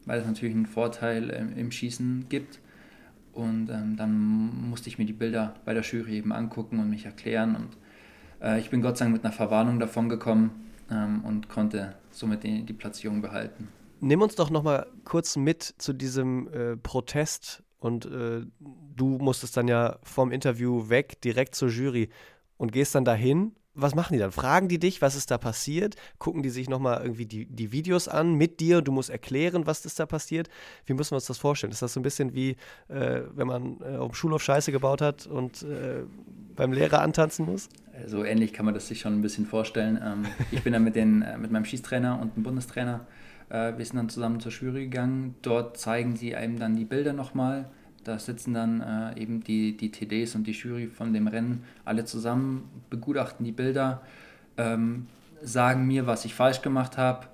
weil 0.07 0.21
es 0.21 0.27
natürlich 0.27 0.55
einen 0.55 0.67
Vorteil 0.67 1.31
im, 1.31 1.57
im 1.57 1.71
Schießen 1.71 2.27
gibt. 2.29 2.59
Und 3.33 3.71
ähm, 3.71 3.97
dann 3.97 4.69
musste 4.69 4.89
ich 4.89 4.99
mir 4.99 5.05
die 5.05 5.13
Bilder 5.13 5.55
bei 5.65 5.73
der 5.73 5.85
Jury 5.85 6.17
eben 6.17 6.33
angucken 6.33 6.81
und 6.81 6.91
mich 6.91 7.07
erklären. 7.07 7.55
Und 7.55 7.69
äh, 8.45 8.59
ich 8.59 8.71
bin 8.71 8.83
Gott 8.83 8.99
sei 8.99 9.05
Dank 9.05 9.15
mit 9.15 9.25
einer 9.25 9.33
Verwarnung 9.33 9.79
davon 9.79 10.09
gekommen 10.09 10.51
ähm, 10.91 11.23
und 11.25 11.49
konnte 11.49 11.95
somit 12.11 12.43
die, 12.43 12.65
die 12.65 12.73
Platzierung 12.73 13.23
behalten. 13.23 13.69
Nimm 14.01 14.21
uns 14.21 14.35
doch 14.35 14.51
noch 14.51 14.65
mal 14.65 14.87
kurz 15.05 15.37
mit 15.37 15.63
zu 15.63 15.93
diesem 15.93 16.49
äh, 16.53 16.77
Protest 16.77 17.63
und 17.81 18.07
äh, 18.07 18.43
du 18.61 19.19
musstest 19.19 19.57
dann 19.57 19.69
ja 19.69 19.99
vom 20.03 20.31
Interview 20.31 20.89
weg 20.89 21.21
direkt 21.23 21.55
zur 21.55 21.69
Jury 21.69 22.09
und 22.57 22.73
gehst 22.73 22.95
dann 22.95 23.05
dahin 23.05 23.53
was 23.75 23.95
machen 23.95 24.15
die 24.15 24.19
dann? 24.19 24.33
Fragen 24.33 24.69
die 24.69 24.79
dich, 24.79 25.01
was 25.01 25.15
ist 25.15 25.31
da 25.31 25.39
passiert? 25.39 25.95
Gucken 26.19 26.43
die 26.43 26.51
sich 26.51 26.69
nochmal 26.69 27.01
irgendwie 27.03 27.27
die, 27.27 27.47
die 27.47 27.73
Videos 27.73 28.09
an 28.09 28.35
mit 28.35 28.61
dir? 28.61 28.83
Du 28.83 28.93
musst 28.93 29.11
erklären, 29.11 29.67
was 29.67 29.85
ist 29.85 30.01
da 30.01 30.07
passiert. 30.07 30.49
Wie 30.87 30.95
müssen 30.95 31.13
wir 31.13 31.17
uns 31.17 31.27
das 31.27 31.39
vorstellen? 31.39 31.73
Ist 31.73 31.83
das 31.83 31.93
so 31.93 32.01
ein 32.01 32.03
bisschen 32.03 32.35
wie, 32.35 32.57
äh, 32.89 33.23
wenn 33.35 33.47
man 33.47 33.81
äh, 33.81 33.97
auf 33.97 34.11
dem 34.11 34.15
Schulhof 34.15 34.43
Scheiße 34.43 34.73
gebaut 34.73 35.01
hat 35.01 35.27
und 35.27 35.63
äh, 35.63 36.03
beim 36.57 36.73
Lehrer 36.73 37.01
antanzen 37.01 37.47
muss? 37.47 37.69
So 38.07 38.25
ähnlich 38.25 38.53
kann 38.53 38.65
man 38.65 38.75
das 38.75 38.89
sich 38.89 39.01
schon 39.01 39.15
ein 39.15 39.23
bisschen 39.23 39.47
vorstellen. 39.47 40.01
Ähm, 40.03 40.27
ich 40.51 40.63
bin 40.63 40.73
dann 40.73 40.85
mit, 40.85 40.97
den, 40.97 41.23
äh, 41.23 41.39
mit 41.39 41.51
meinem 41.51 41.65
Schießtrainer 41.65 42.21
und 42.21 42.37
dem 42.37 42.43
Bundestrainer, 42.43 43.07
äh, 43.07 43.20
wir 43.51 43.85
sind 43.85 43.97
dann 43.97 44.09
zusammen 44.09 44.41
zur 44.41 44.53
Jury 44.53 44.85
gegangen. 44.85 45.35
Dort 45.43 45.77
zeigen 45.77 46.17
sie 46.17 46.37
einem 46.37 46.59
dann 46.59 46.77
die 46.77 46.85
Bilder 46.85 47.13
nochmal 47.13 47.71
da 48.05 48.19
sitzen 48.19 48.55
dann 48.55 48.81
äh, 48.81 49.21
eben 49.21 49.43
die, 49.45 49.77
die 49.77 49.91
TDs 49.91 50.35
und 50.35 50.47
die 50.47 50.53
Jury 50.53 50.87
von 50.87 51.13
dem 51.13 51.27
Rennen 51.27 51.65
alle 51.85 52.05
zusammen, 52.05 52.69
begutachten 52.89 53.45
die 53.45 53.53
Bilder, 53.53 54.01
ähm, 54.57 55.07
sagen 55.43 55.87
mir, 55.87 56.07
was 56.07 56.25
ich 56.25 56.35
falsch 56.35 56.63
gemacht 56.63 56.97
habe 56.97 57.27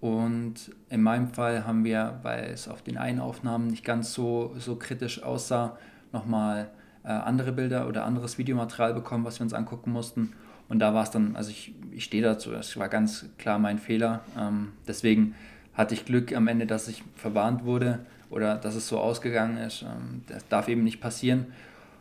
Und 0.00 0.70
in 0.90 1.02
meinem 1.02 1.28
Fall 1.28 1.66
haben 1.66 1.84
wir, 1.84 2.20
weil 2.22 2.50
es 2.52 2.68
auf 2.68 2.82
den 2.82 2.98
einen 2.98 3.20
Aufnahmen 3.20 3.68
nicht 3.68 3.84
ganz 3.84 4.12
so, 4.12 4.54
so 4.58 4.76
kritisch 4.76 5.22
aussah, 5.22 5.76
nochmal 6.12 6.70
äh, 7.04 7.08
andere 7.08 7.52
Bilder 7.52 7.88
oder 7.88 8.04
anderes 8.04 8.38
Videomaterial 8.38 8.94
bekommen, 8.94 9.24
was 9.24 9.38
wir 9.40 9.44
uns 9.44 9.54
angucken 9.54 9.92
mussten. 9.92 10.32
Und 10.68 10.80
da 10.80 10.94
war 10.94 11.04
es 11.04 11.10
dann, 11.10 11.36
also 11.36 11.50
ich, 11.50 11.74
ich 11.92 12.04
stehe 12.04 12.22
dazu, 12.22 12.50
das 12.50 12.76
war 12.76 12.88
ganz 12.88 13.26
klar 13.38 13.58
mein 13.58 13.78
Fehler. 13.78 14.20
Ähm, 14.38 14.72
deswegen 14.86 15.34
hatte 15.78 15.94
ich 15.94 16.04
Glück 16.04 16.34
am 16.34 16.48
Ende, 16.48 16.66
dass 16.66 16.88
ich 16.88 17.04
verwarnt 17.14 17.64
wurde 17.64 18.00
oder 18.28 18.56
dass 18.56 18.74
es 18.74 18.88
so 18.88 18.98
ausgegangen 18.98 19.56
ist. 19.58 19.82
Ähm, 19.82 20.22
das 20.26 20.46
darf 20.48 20.68
eben 20.68 20.84
nicht 20.84 21.00
passieren. 21.00 21.46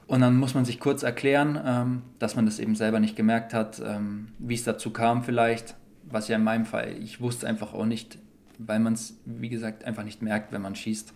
Und 0.08 0.22
dann 0.22 0.36
muss 0.38 0.56
man 0.56 0.66
sich 0.66 0.80
kurz 0.80 1.04
erklären, 1.04 1.62
ähm, 1.64 2.02
dass 2.18 2.36
man 2.36 2.46
das 2.46 2.60
eben 2.60 2.76
selber 2.76 3.00
nicht 3.00 3.16
gemerkt 3.16 3.54
hat, 3.54 3.82
ähm, 3.86 4.30
wie 4.40 4.56
es 4.56 4.64
dazu 4.64 4.92
kam 4.92 5.24
vielleicht, 5.24 5.76
was 6.10 6.28
ja 6.28 6.38
in 6.38 6.44
meinem 6.44 6.66
Fall, 6.66 6.96
ich 7.02 7.22
wusste 7.22 7.48
einfach 7.48 7.74
auch 7.74 7.86
nicht, 7.86 8.18
weil 8.58 8.80
man 8.80 8.94
es, 8.94 9.20
wie 9.26 9.50
gesagt, 9.50 9.84
einfach 9.84 10.04
nicht 10.04 10.22
merkt, 10.22 10.52
wenn 10.52 10.62
man 10.62 10.76
schießt, 10.76 11.14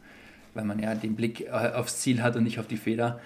weil 0.53 0.65
man 0.65 0.77
ja 0.77 0.93
den 0.93 1.15
Blick 1.15 1.41
äh, 1.41 1.49
aufs 1.49 1.99
Ziel 1.99 2.21
hat 2.21 2.35
und 2.35 2.43
nicht 2.43 2.59
auf 2.59 2.67
die 2.67 2.77
Feder. 2.77 3.19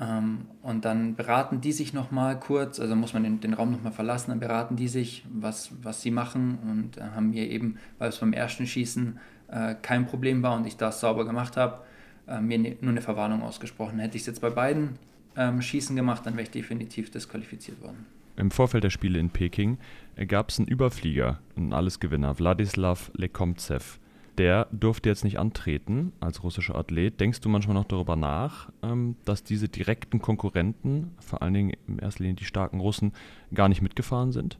Ähm, 0.00 0.46
und 0.62 0.84
dann 0.84 1.16
beraten 1.16 1.60
die 1.60 1.72
sich 1.72 1.92
nochmal 1.92 2.38
kurz, 2.38 2.78
also 2.78 2.94
muss 2.94 3.14
man 3.14 3.24
den, 3.24 3.40
den 3.40 3.54
Raum 3.54 3.72
nochmal 3.72 3.92
verlassen, 3.92 4.30
dann 4.30 4.40
beraten 4.40 4.76
die 4.76 4.88
sich, 4.88 5.24
was, 5.28 5.72
was 5.82 6.02
sie 6.02 6.10
machen 6.10 6.58
und 6.62 6.98
äh, 6.98 7.02
haben 7.14 7.30
mir 7.30 7.48
eben, 7.48 7.78
weil 7.98 8.10
es 8.10 8.18
beim 8.18 8.32
ersten 8.32 8.66
Schießen 8.66 9.18
äh, 9.48 9.74
kein 9.82 10.06
Problem 10.06 10.42
war 10.42 10.56
und 10.56 10.66
ich 10.66 10.76
das 10.76 11.00
sauber 11.00 11.24
gemacht 11.24 11.56
habe, 11.56 11.82
äh, 12.28 12.40
mir 12.40 12.58
ne, 12.58 12.76
nur 12.80 12.92
eine 12.92 13.00
Verwarnung 13.00 13.42
ausgesprochen. 13.42 13.98
Hätte 13.98 14.16
ich 14.16 14.22
es 14.22 14.26
jetzt 14.26 14.40
bei 14.40 14.50
beiden 14.50 14.98
ähm, 15.36 15.60
Schießen 15.60 15.96
gemacht, 15.96 16.24
dann 16.24 16.34
wäre 16.34 16.44
ich 16.44 16.50
definitiv 16.50 17.10
disqualifiziert 17.10 17.82
worden. 17.82 18.06
Im 18.36 18.52
Vorfeld 18.52 18.84
der 18.84 18.90
Spiele 18.90 19.18
in 19.18 19.30
Peking 19.30 19.78
äh, 20.14 20.26
gab 20.26 20.50
es 20.50 20.60
einen 20.60 20.68
Überflieger, 20.68 21.40
einen 21.56 21.72
Allesgewinner, 21.72 22.38
Wladislav 22.38 23.10
Lekomtsev 23.14 23.98
der 24.38 24.68
durfte 24.70 25.08
jetzt 25.08 25.24
nicht 25.24 25.38
antreten 25.38 26.12
als 26.20 26.42
russischer 26.42 26.76
Athlet. 26.76 27.20
Denkst 27.20 27.40
du 27.40 27.48
manchmal 27.48 27.74
noch 27.74 27.84
darüber 27.84 28.16
nach, 28.16 28.70
ähm, 28.82 29.16
dass 29.24 29.42
diese 29.42 29.68
direkten 29.68 30.20
Konkurrenten, 30.20 31.12
vor 31.18 31.42
allen 31.42 31.54
Dingen 31.54 31.72
in 31.86 31.98
erster 31.98 32.22
Linie 32.22 32.36
die 32.36 32.44
starken 32.44 32.80
Russen, 32.80 33.12
gar 33.52 33.68
nicht 33.68 33.82
mitgefahren 33.82 34.32
sind? 34.32 34.58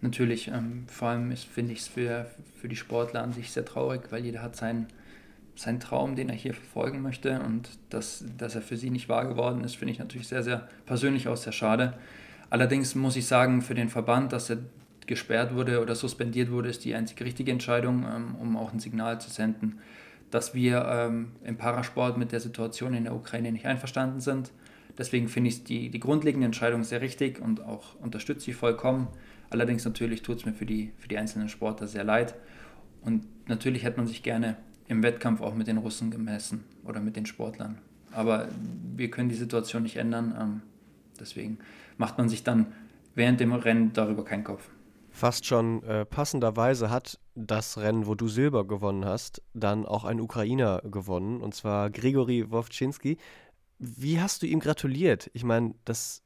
Natürlich, 0.00 0.48
ähm, 0.48 0.84
vor 0.86 1.08
allem 1.08 1.34
finde 1.36 1.72
ich 1.72 1.80
es 1.80 1.88
für, 1.88 2.26
für 2.56 2.68
die 2.68 2.76
Sportler 2.76 3.22
an 3.22 3.32
sich 3.32 3.52
sehr 3.52 3.64
traurig, 3.64 4.02
weil 4.10 4.24
jeder 4.24 4.42
hat 4.42 4.56
seinen, 4.56 4.86
seinen 5.54 5.80
Traum, 5.80 6.16
den 6.16 6.28
er 6.28 6.34
hier 6.34 6.54
verfolgen 6.54 7.02
möchte 7.02 7.40
und 7.40 7.70
dass, 7.90 8.24
dass 8.36 8.54
er 8.54 8.62
für 8.62 8.76
sie 8.76 8.90
nicht 8.90 9.08
wahr 9.08 9.26
geworden 9.26 9.62
ist, 9.64 9.76
finde 9.76 9.92
ich 9.92 9.98
natürlich 9.98 10.28
sehr, 10.28 10.42
sehr 10.42 10.68
persönlich 10.86 11.28
auch 11.28 11.36
sehr 11.36 11.52
schade. 11.52 11.94
Allerdings 12.50 12.94
muss 12.94 13.16
ich 13.16 13.26
sagen, 13.26 13.62
für 13.62 13.74
den 13.74 13.88
Verband, 13.88 14.32
dass 14.32 14.50
er 14.50 14.58
gesperrt 15.06 15.54
wurde 15.54 15.80
oder 15.80 15.94
suspendiert 15.94 16.50
wurde, 16.50 16.68
ist 16.68 16.84
die 16.84 16.94
einzige 16.94 17.24
richtige 17.24 17.52
Entscheidung, 17.52 18.04
ähm, 18.04 18.34
um 18.36 18.56
auch 18.56 18.72
ein 18.72 18.80
Signal 18.80 19.20
zu 19.20 19.30
senden, 19.30 19.78
dass 20.30 20.54
wir 20.54 20.84
ähm, 20.88 21.32
im 21.44 21.56
Parasport 21.56 22.18
mit 22.18 22.32
der 22.32 22.40
Situation 22.40 22.94
in 22.94 23.04
der 23.04 23.14
Ukraine 23.14 23.52
nicht 23.52 23.66
einverstanden 23.66 24.20
sind. 24.20 24.50
Deswegen 24.96 25.28
finde 25.28 25.48
ich 25.48 25.64
die, 25.64 25.90
die 25.90 26.00
grundlegende 26.00 26.46
Entscheidung 26.46 26.84
sehr 26.84 27.00
richtig 27.00 27.40
und 27.40 27.60
auch 27.64 27.96
unterstütze 28.00 28.46
sie 28.46 28.52
vollkommen. 28.52 29.08
Allerdings 29.50 29.84
natürlich 29.84 30.22
tut 30.22 30.38
es 30.38 30.46
mir 30.46 30.52
für 30.52 30.66
die, 30.66 30.92
für 30.98 31.08
die 31.08 31.18
einzelnen 31.18 31.48
Sportler 31.48 31.86
sehr 31.86 32.04
leid. 32.04 32.34
Und 33.02 33.26
natürlich 33.48 33.84
hätte 33.84 33.98
man 33.98 34.06
sich 34.06 34.22
gerne 34.22 34.56
im 34.88 35.02
Wettkampf 35.02 35.40
auch 35.40 35.54
mit 35.54 35.66
den 35.66 35.78
Russen 35.78 36.10
gemessen 36.10 36.64
oder 36.84 37.00
mit 37.00 37.16
den 37.16 37.26
Sportlern. 37.26 37.78
Aber 38.12 38.48
wir 38.96 39.10
können 39.10 39.28
die 39.28 39.34
Situation 39.34 39.82
nicht 39.82 39.96
ändern. 39.96 40.34
Ähm, 40.38 40.62
deswegen 41.18 41.58
macht 41.98 42.18
man 42.18 42.28
sich 42.28 42.44
dann 42.44 42.66
während 43.14 43.40
dem 43.40 43.52
Rennen 43.52 43.92
darüber 43.92 44.24
keinen 44.24 44.44
Kopf. 44.44 44.68
Fast 45.14 45.46
schon 45.46 45.84
äh, 45.84 46.04
passenderweise 46.04 46.90
hat 46.90 47.20
das 47.36 47.78
Rennen, 47.78 48.08
wo 48.08 48.16
du 48.16 48.26
Silber 48.26 48.66
gewonnen 48.66 49.04
hast, 49.04 49.42
dann 49.54 49.86
auch 49.86 50.02
ein 50.02 50.20
Ukrainer 50.20 50.82
gewonnen, 50.82 51.40
und 51.40 51.54
zwar 51.54 51.88
Grigori 51.90 52.50
Wowczynski. 52.50 53.18
Wie 53.78 54.20
hast 54.20 54.42
du 54.42 54.46
ihm 54.46 54.58
gratuliert? 54.58 55.30
Ich 55.32 55.44
meine, 55.44 55.76
das 55.84 56.24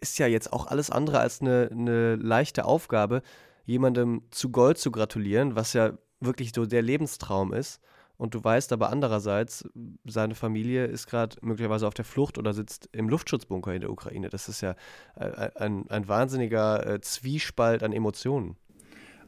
ist 0.00 0.20
ja 0.20 0.28
jetzt 0.28 0.52
auch 0.52 0.68
alles 0.68 0.88
andere 0.88 1.18
als 1.18 1.40
eine, 1.40 1.68
eine 1.72 2.14
leichte 2.14 2.64
Aufgabe, 2.64 3.22
jemandem 3.66 4.22
zu 4.30 4.50
Gold 4.50 4.78
zu 4.78 4.92
gratulieren, 4.92 5.56
was 5.56 5.72
ja 5.72 5.98
wirklich 6.20 6.52
so 6.54 6.64
der 6.64 6.82
Lebenstraum 6.82 7.52
ist 7.52 7.80
und 8.18 8.34
du 8.34 8.42
weißt 8.42 8.72
aber 8.72 8.90
andererseits, 8.90 9.66
seine 10.04 10.34
Familie 10.34 10.84
ist 10.86 11.06
gerade 11.06 11.36
möglicherweise 11.40 11.86
auf 11.86 11.94
der 11.94 12.04
Flucht 12.04 12.36
oder 12.36 12.52
sitzt 12.52 12.88
im 12.92 13.08
Luftschutzbunker 13.08 13.72
in 13.72 13.80
der 13.80 13.90
Ukraine. 13.90 14.28
Das 14.28 14.48
ist 14.48 14.60
ja 14.60 14.74
äh, 15.14 15.50
ein, 15.54 15.88
ein 15.88 16.08
wahnsinniger 16.08 16.86
äh, 16.86 17.00
Zwiespalt 17.00 17.82
an 17.82 17.92
Emotionen. 17.92 18.56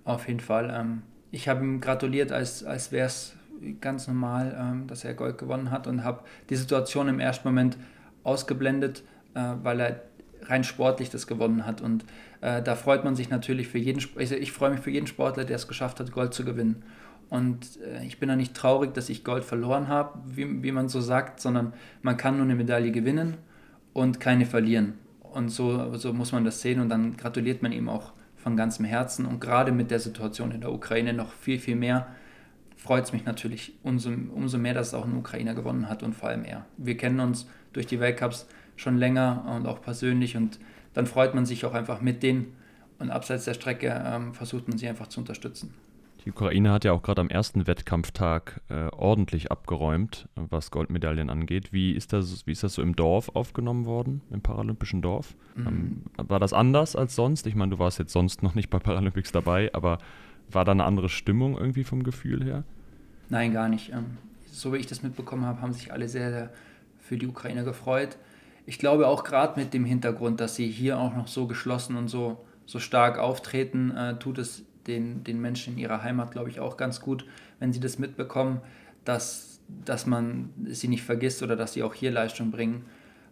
Auf 0.04 0.26
jeden 0.26 0.40
Fall. 0.40 0.74
Ähm, 0.74 1.02
ich 1.30 1.48
habe 1.48 1.64
ihm 1.64 1.80
gratuliert, 1.80 2.32
als, 2.32 2.64
als 2.64 2.90
wäre 2.90 3.06
es 3.06 3.36
ganz 3.80 4.08
normal, 4.08 4.56
ähm, 4.58 4.86
dass 4.88 5.04
er 5.04 5.14
Gold 5.14 5.38
gewonnen 5.38 5.70
hat 5.70 5.86
und 5.86 6.02
habe 6.02 6.24
die 6.48 6.56
Situation 6.56 7.08
im 7.08 7.20
ersten 7.20 7.46
Moment 7.46 7.78
ausgeblendet, 8.24 9.04
äh, 9.34 9.54
weil 9.62 9.80
er 9.80 10.02
rein 10.42 10.64
sportlich 10.64 11.10
das 11.10 11.28
gewonnen 11.28 11.64
hat. 11.64 11.80
Und 11.80 12.04
äh, 12.40 12.62
da 12.62 12.74
freut 12.74 13.04
man 13.04 13.14
sich 13.14 13.30
natürlich 13.30 13.68
für 13.68 13.78
jeden, 13.78 14.02
also 14.16 14.34
ich 14.34 14.52
freue 14.52 14.70
mich 14.70 14.80
für 14.80 14.90
jeden 14.90 15.06
Sportler, 15.06 15.44
der 15.44 15.56
es 15.56 15.68
geschafft 15.68 16.00
hat, 16.00 16.12
Gold 16.12 16.34
zu 16.34 16.44
gewinnen. 16.44 16.82
Und 17.28 17.78
äh, 17.82 18.04
ich 18.04 18.18
bin 18.18 18.28
da 18.28 18.36
nicht 18.36 18.54
traurig, 18.54 18.92
dass 18.94 19.08
ich 19.08 19.24
Gold 19.24 19.44
verloren 19.44 19.88
habe, 19.88 20.18
wie, 20.26 20.62
wie 20.62 20.72
man 20.72 20.88
so 20.88 21.00
sagt, 21.00 21.40
sondern 21.40 21.72
man 22.02 22.16
kann 22.16 22.36
nur 22.36 22.44
eine 22.44 22.54
Medaille 22.54 22.90
gewinnen 22.90 23.36
und 23.92 24.20
keine 24.20 24.46
verlieren. 24.46 24.94
Und 25.20 25.50
so, 25.50 25.94
so 25.96 26.12
muss 26.12 26.32
man 26.32 26.44
das 26.44 26.60
sehen 26.60 26.80
und 26.80 26.88
dann 26.88 27.16
gratuliert 27.16 27.62
man 27.62 27.72
ihm 27.72 27.88
auch 27.88 28.12
von 28.36 28.56
ganzem 28.56 28.84
Herzen. 28.84 29.26
Und 29.26 29.40
gerade 29.40 29.70
mit 29.70 29.90
der 29.90 30.00
Situation 30.00 30.50
in 30.50 30.60
der 30.60 30.72
Ukraine 30.72 31.12
noch 31.12 31.32
viel, 31.32 31.58
viel 31.58 31.76
mehr 31.76 32.08
freut 32.80 33.04
es 33.04 33.12
mich 33.12 33.26
natürlich 33.26 33.74
umso, 33.82 34.10
umso 34.10 34.56
mehr, 34.56 34.74
dass 34.74 34.88
es 34.88 34.94
auch 34.94 35.04
ein 35.04 35.16
Ukrainer 35.16 35.54
gewonnen 35.54 35.88
hat 35.88 36.02
und 36.02 36.14
vor 36.14 36.30
allem 36.30 36.44
er. 36.44 36.64
Wir 36.78 36.96
kennen 36.96 37.20
uns 37.20 37.46
durch 37.72 37.86
die 37.86 38.00
Weltcups 38.00 38.46
schon 38.76 38.96
länger 38.96 39.44
und 39.54 39.66
auch 39.66 39.82
persönlich 39.82 40.36
und 40.36 40.58
dann 40.94 41.06
freut 41.06 41.34
man 41.34 41.46
sich 41.46 41.64
auch 41.64 41.74
einfach 41.74 42.00
mit 42.00 42.22
denen 42.22 42.56
und 42.98 43.10
abseits 43.10 43.44
der 43.44 43.54
Strecke 43.54 44.02
ähm, 44.04 44.34
versucht 44.34 44.68
man 44.68 44.78
sie 44.78 44.88
einfach 44.88 45.08
zu 45.08 45.20
unterstützen. 45.20 45.74
Die 46.24 46.30
Ukraine 46.30 46.70
hat 46.70 46.84
ja 46.84 46.92
auch 46.92 47.02
gerade 47.02 47.22
am 47.22 47.30
ersten 47.30 47.66
Wettkampftag 47.66 48.60
äh, 48.68 48.88
ordentlich 48.92 49.50
abgeräumt, 49.50 50.28
was 50.34 50.70
Goldmedaillen 50.70 51.30
angeht. 51.30 51.72
Wie 51.72 51.92
ist, 51.92 52.12
das, 52.12 52.46
wie 52.46 52.52
ist 52.52 52.62
das 52.62 52.74
so 52.74 52.82
im 52.82 52.94
Dorf 52.94 53.30
aufgenommen 53.30 53.86
worden, 53.86 54.20
im 54.30 54.42
paralympischen 54.42 55.00
Dorf? 55.00 55.34
Mhm. 55.54 55.66
Ähm, 55.66 56.02
war 56.28 56.38
das 56.38 56.52
anders 56.52 56.94
als 56.94 57.16
sonst? 57.16 57.46
Ich 57.46 57.54
meine, 57.54 57.70
du 57.70 57.78
warst 57.78 57.98
jetzt 57.98 58.12
sonst 58.12 58.42
noch 58.42 58.54
nicht 58.54 58.68
bei 58.68 58.78
Paralympics 58.78 59.32
dabei, 59.32 59.70
aber 59.72 59.98
war 60.50 60.66
da 60.66 60.72
eine 60.72 60.84
andere 60.84 61.08
Stimmung 61.08 61.56
irgendwie 61.56 61.84
vom 61.84 62.02
Gefühl 62.02 62.44
her? 62.44 62.64
Nein, 63.30 63.54
gar 63.54 63.70
nicht. 63.70 63.90
Ähm, 63.90 64.18
so 64.44 64.74
wie 64.74 64.78
ich 64.78 64.86
das 64.86 65.02
mitbekommen 65.02 65.46
habe, 65.46 65.62
haben 65.62 65.72
sich 65.72 65.90
alle 65.90 66.08
sehr, 66.08 66.30
sehr 66.30 66.50
für 66.98 67.16
die 67.16 67.28
Ukraine 67.28 67.64
gefreut. 67.64 68.18
Ich 68.70 68.78
glaube 68.78 69.08
auch 69.08 69.24
gerade 69.24 69.58
mit 69.58 69.74
dem 69.74 69.84
Hintergrund, 69.84 70.38
dass 70.38 70.54
sie 70.54 70.68
hier 70.68 70.96
auch 70.96 71.12
noch 71.16 71.26
so 71.26 71.48
geschlossen 71.48 71.96
und 71.96 72.06
so, 72.06 72.44
so 72.66 72.78
stark 72.78 73.18
auftreten, 73.18 73.90
äh, 73.90 74.16
tut 74.20 74.38
es 74.38 74.62
den, 74.86 75.24
den 75.24 75.40
Menschen 75.40 75.72
in 75.72 75.80
ihrer 75.80 76.04
Heimat, 76.04 76.30
glaube 76.30 76.50
ich, 76.50 76.60
auch 76.60 76.76
ganz 76.76 77.00
gut, 77.00 77.26
wenn 77.58 77.72
sie 77.72 77.80
das 77.80 77.98
mitbekommen, 77.98 78.60
dass, 79.04 79.58
dass 79.84 80.06
man 80.06 80.50
sie 80.66 80.86
nicht 80.86 81.02
vergisst 81.02 81.42
oder 81.42 81.56
dass 81.56 81.72
sie 81.72 81.82
auch 81.82 81.94
hier 81.94 82.12
Leistung 82.12 82.52
bringen. 82.52 82.84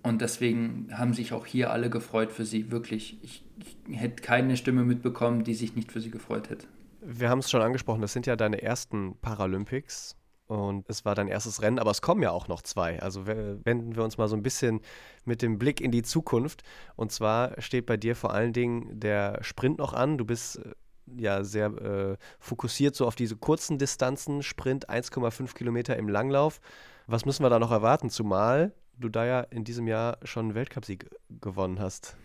Und 0.02 0.22
deswegen 0.22 0.88
haben 0.90 1.14
sich 1.14 1.32
auch 1.32 1.46
hier 1.46 1.70
alle 1.70 1.88
gefreut 1.88 2.32
für 2.32 2.44
sie, 2.44 2.72
wirklich. 2.72 3.20
Ich, 3.22 3.44
ich 3.88 3.96
hätte 3.96 4.20
keine 4.20 4.56
Stimme 4.56 4.82
mitbekommen, 4.82 5.44
die 5.44 5.54
sich 5.54 5.76
nicht 5.76 5.92
für 5.92 6.00
sie 6.00 6.10
gefreut 6.10 6.50
hätte. 6.50 6.66
Wir 7.00 7.30
haben 7.30 7.38
es 7.38 7.48
schon 7.48 7.62
angesprochen, 7.62 8.00
das 8.00 8.12
sind 8.12 8.26
ja 8.26 8.34
deine 8.34 8.60
ersten 8.60 9.14
Paralympics 9.22 10.16
und 10.48 10.88
es 10.88 11.04
war 11.04 11.14
dein 11.14 11.28
erstes 11.28 11.60
Rennen, 11.60 11.78
aber 11.78 11.90
es 11.90 12.00
kommen 12.00 12.22
ja 12.22 12.30
auch 12.30 12.48
noch 12.48 12.62
zwei. 12.62 13.00
Also 13.00 13.26
wenden 13.26 13.96
wir 13.96 14.02
uns 14.02 14.16
mal 14.16 14.28
so 14.28 14.36
ein 14.36 14.42
bisschen 14.42 14.80
mit 15.26 15.42
dem 15.42 15.58
Blick 15.58 15.80
in 15.80 15.90
die 15.90 16.02
Zukunft. 16.02 16.62
Und 16.96 17.12
zwar 17.12 17.60
steht 17.60 17.84
bei 17.84 17.98
dir 17.98 18.16
vor 18.16 18.32
allen 18.32 18.54
Dingen 18.54 18.98
der 18.98 19.38
Sprint 19.42 19.78
noch 19.78 19.92
an. 19.92 20.16
Du 20.16 20.24
bist 20.24 20.56
äh, 20.56 20.72
ja 21.18 21.44
sehr 21.44 21.66
äh, 21.66 22.16
fokussiert 22.40 22.96
so 22.96 23.06
auf 23.06 23.14
diese 23.14 23.36
kurzen 23.36 23.76
Distanzen, 23.76 24.42
Sprint 24.42 24.88
1,5 24.88 25.54
Kilometer 25.54 25.96
im 25.98 26.08
Langlauf. 26.08 26.60
Was 27.06 27.26
müssen 27.26 27.42
wir 27.42 27.50
da 27.50 27.58
noch 27.58 27.70
erwarten, 27.70 28.08
zumal 28.08 28.72
du 28.98 29.10
da 29.10 29.26
ja 29.26 29.40
in 29.42 29.64
diesem 29.64 29.86
Jahr 29.86 30.16
schon 30.24 30.46
einen 30.46 30.54
Weltcupsieg 30.54 31.10
gewonnen 31.42 31.78
hast? 31.78 32.16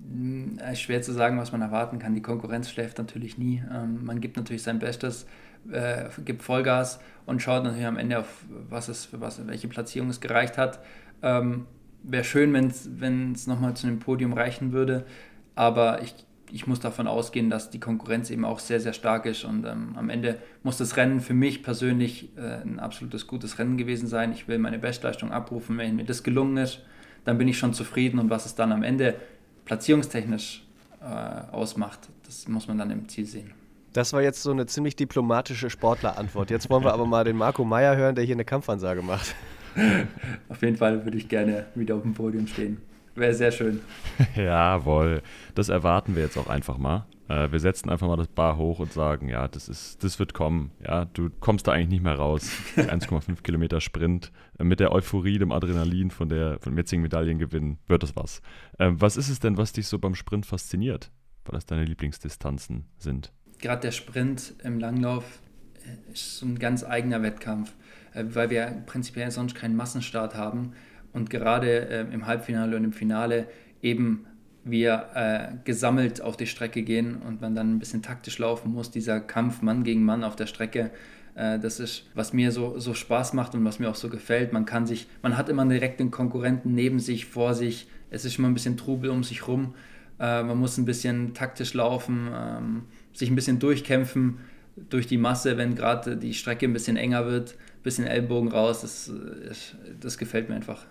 Hm, 0.00 0.58
schwer 0.74 1.02
zu 1.02 1.12
sagen, 1.12 1.38
was 1.38 1.52
man 1.52 1.60
erwarten 1.60 1.98
kann. 1.98 2.14
Die 2.14 2.22
Konkurrenz 2.22 2.70
schläft 2.70 2.98
natürlich 2.98 3.36
nie. 3.36 3.62
Ähm, 3.70 4.04
man 4.04 4.20
gibt 4.20 4.36
natürlich 4.36 4.62
sein 4.62 4.78
Bestes, 4.78 5.26
äh, 5.72 6.08
gibt 6.24 6.42
Vollgas 6.42 7.00
und 7.26 7.42
schaut 7.42 7.64
natürlich 7.64 7.86
am 7.86 7.96
Ende 7.96 8.20
auf, 8.20 8.44
was 8.68 8.88
es, 8.88 9.06
für 9.06 9.20
was, 9.20 9.46
welche 9.46 9.68
Platzierung 9.68 10.10
es 10.10 10.20
gereicht 10.20 10.58
hat. 10.58 10.80
Ähm, 11.22 11.66
Wäre 12.04 12.24
schön, 12.24 12.52
wenn 12.54 13.32
es 13.32 13.46
nochmal 13.48 13.74
zu 13.74 13.86
einem 13.86 13.98
Podium 13.98 14.32
reichen 14.32 14.72
würde, 14.72 15.04
aber 15.56 16.00
ich 16.00 16.14
ich 16.52 16.66
muss 16.66 16.80
davon 16.80 17.06
ausgehen, 17.06 17.50
dass 17.50 17.70
die 17.70 17.80
Konkurrenz 17.80 18.30
eben 18.30 18.44
auch 18.44 18.58
sehr, 18.58 18.80
sehr 18.80 18.92
stark 18.92 19.26
ist 19.26 19.44
und 19.44 19.64
ähm, 19.64 19.94
am 19.96 20.10
Ende 20.10 20.38
muss 20.62 20.78
das 20.78 20.96
Rennen 20.96 21.20
für 21.20 21.34
mich 21.34 21.62
persönlich 21.62 22.30
äh, 22.36 22.62
ein 22.62 22.78
absolutes 22.78 23.26
gutes 23.26 23.58
Rennen 23.58 23.76
gewesen 23.76 24.06
sein. 24.06 24.32
Ich 24.32 24.48
will 24.48 24.58
meine 24.58 24.78
Bestleistung 24.78 25.32
abrufen. 25.32 25.78
Wenn 25.78 25.96
mir 25.96 26.04
das 26.04 26.22
gelungen 26.22 26.56
ist, 26.56 26.80
dann 27.24 27.38
bin 27.38 27.48
ich 27.48 27.58
schon 27.58 27.74
zufrieden 27.74 28.18
und 28.18 28.30
was 28.30 28.46
es 28.46 28.54
dann 28.54 28.72
am 28.72 28.82
Ende 28.82 29.14
platzierungstechnisch 29.64 30.64
äh, 31.00 31.52
ausmacht, 31.52 32.00
das 32.26 32.48
muss 32.48 32.68
man 32.68 32.78
dann 32.78 32.90
im 32.90 33.08
Ziel 33.08 33.26
sehen. 33.26 33.52
Das 33.92 34.12
war 34.12 34.22
jetzt 34.22 34.42
so 34.42 34.50
eine 34.50 34.66
ziemlich 34.66 34.96
diplomatische 34.96 35.70
Sportlerantwort. 35.70 36.50
Jetzt 36.50 36.68
wollen 36.70 36.84
wir 36.84 36.92
aber 36.92 37.06
mal 37.06 37.24
den 37.24 37.36
Marco 37.36 37.64
Meyer 37.64 37.96
hören, 37.96 38.14
der 38.14 38.24
hier 38.24 38.34
eine 38.34 38.44
Kampfansage 38.44 39.02
macht. 39.02 39.34
Auf 40.48 40.62
jeden 40.62 40.76
Fall 40.76 41.04
würde 41.04 41.16
ich 41.16 41.28
gerne 41.28 41.66
wieder 41.74 41.94
auf 41.94 42.02
dem 42.02 42.14
Podium 42.14 42.46
stehen. 42.46 42.78
Wäre 43.14 43.34
sehr 43.34 43.50
schön. 43.50 43.80
Jawohl. 44.36 45.22
Das 45.54 45.68
erwarten 45.68 46.14
wir 46.14 46.22
jetzt 46.22 46.36
auch 46.36 46.48
einfach 46.48 46.78
mal. 46.78 47.06
Äh, 47.28 47.50
wir 47.50 47.58
setzen 47.60 47.90
einfach 47.90 48.06
mal 48.06 48.16
das 48.16 48.28
Bar 48.28 48.56
hoch 48.56 48.78
und 48.78 48.92
sagen, 48.92 49.28
ja, 49.28 49.48
das 49.48 49.68
ist, 49.68 50.02
das 50.04 50.18
wird 50.18 50.34
kommen. 50.34 50.70
Ja, 50.84 51.04
du 51.04 51.28
kommst 51.40 51.66
da 51.66 51.72
eigentlich 51.72 51.88
nicht 51.88 52.04
mehr 52.04 52.14
raus. 52.14 52.50
1,5 52.76 53.42
Kilometer 53.42 53.80
Sprint 53.80 54.32
äh, 54.58 54.64
mit 54.64 54.80
der 54.80 54.92
Euphorie, 54.92 55.38
dem 55.38 55.52
Adrenalin 55.52 56.10
von 56.10 56.28
der 56.28 56.58
von 56.60 56.76
jetzigen 56.76 57.02
Medaillengewinn 57.02 57.78
wird 57.88 58.02
das 58.02 58.14
was. 58.16 58.40
Ähm, 58.78 59.00
was 59.00 59.16
ist 59.16 59.28
es 59.28 59.40
denn, 59.40 59.56
was 59.56 59.72
dich 59.72 59.88
so 59.88 59.98
beim 59.98 60.14
Sprint 60.14 60.46
fasziniert? 60.46 61.10
Weil 61.44 61.54
das 61.54 61.66
deine 61.66 61.84
Lieblingsdistanzen 61.84 62.86
sind. 62.98 63.32
Gerade 63.60 63.82
der 63.82 63.90
Sprint 63.90 64.54
im 64.62 64.78
Langlauf 64.78 65.24
äh, 65.84 66.12
ist 66.12 66.42
ein 66.42 66.58
ganz 66.58 66.84
eigener 66.84 67.22
Wettkampf, 67.22 67.72
äh, 68.14 68.24
weil 68.28 68.50
wir 68.50 68.66
prinzipiell 68.86 69.30
sonst 69.30 69.54
keinen 69.54 69.76
Massenstart 69.76 70.36
haben 70.36 70.72
und 71.12 71.28
gerade 71.28 71.88
äh, 71.88 72.00
im 72.12 72.26
Halbfinale 72.26 72.76
und 72.76 72.84
im 72.84 72.92
Finale 72.92 73.46
eben 73.82 74.26
wir 74.64 75.60
gesammelt 75.64 76.20
auf 76.20 76.36
die 76.36 76.46
Strecke 76.46 76.82
gehen 76.82 77.22
und 77.22 77.40
man 77.40 77.54
dann 77.54 77.76
ein 77.76 77.78
bisschen 77.78 78.02
taktisch 78.02 78.36
laufen 78.38 78.70
muss, 78.70 78.90
dieser 78.90 79.18
Kampf 79.18 79.62
Mann 79.62 79.82
gegen 79.82 80.04
Mann 80.04 80.24
auf 80.24 80.36
der 80.36 80.46
Strecke, 80.46 80.90
das 81.34 81.80
ist, 81.80 82.04
was 82.14 82.34
mir 82.34 82.52
so, 82.52 82.78
so 82.78 82.92
Spaß 82.92 83.32
macht 83.32 83.54
und 83.54 83.64
was 83.64 83.78
mir 83.78 83.88
auch 83.88 83.94
so 83.94 84.10
gefällt. 84.10 84.52
Man 84.52 84.66
kann 84.66 84.84
sich, 84.84 85.06
man 85.22 85.38
hat 85.38 85.48
immer 85.48 85.64
direkt 85.64 86.00
den 86.00 86.10
Konkurrenten 86.10 86.74
neben 86.74 86.98
sich, 86.98 87.24
vor 87.24 87.54
sich, 87.54 87.88
es 88.10 88.26
ist 88.26 88.38
immer 88.38 88.48
ein 88.48 88.54
bisschen 88.54 88.76
Trubel 88.76 89.08
um 89.08 89.24
sich 89.24 89.48
rum, 89.48 89.74
äh, 90.18 90.42
man 90.42 90.58
muss 90.58 90.78
ein 90.78 90.84
bisschen 90.84 91.34
taktisch 91.34 91.74
laufen, 91.74 92.28
ähm, 92.32 92.82
sich 93.12 93.30
ein 93.30 93.34
bisschen 93.34 93.58
durchkämpfen 93.58 94.38
durch 94.88 95.06
die 95.06 95.18
Masse, 95.18 95.56
wenn 95.56 95.74
gerade 95.74 96.16
die 96.16 96.34
Strecke 96.34 96.66
ein 96.66 96.72
bisschen 96.72 96.96
enger 96.96 97.26
wird, 97.26 97.52
ein 97.52 97.82
bisschen 97.82 98.06
Ellbogen 98.06 98.50
raus, 98.50 98.82
das, 98.82 99.12
das 100.00 100.18
gefällt 100.18 100.48
mir 100.48 100.54
einfach. 100.54 100.84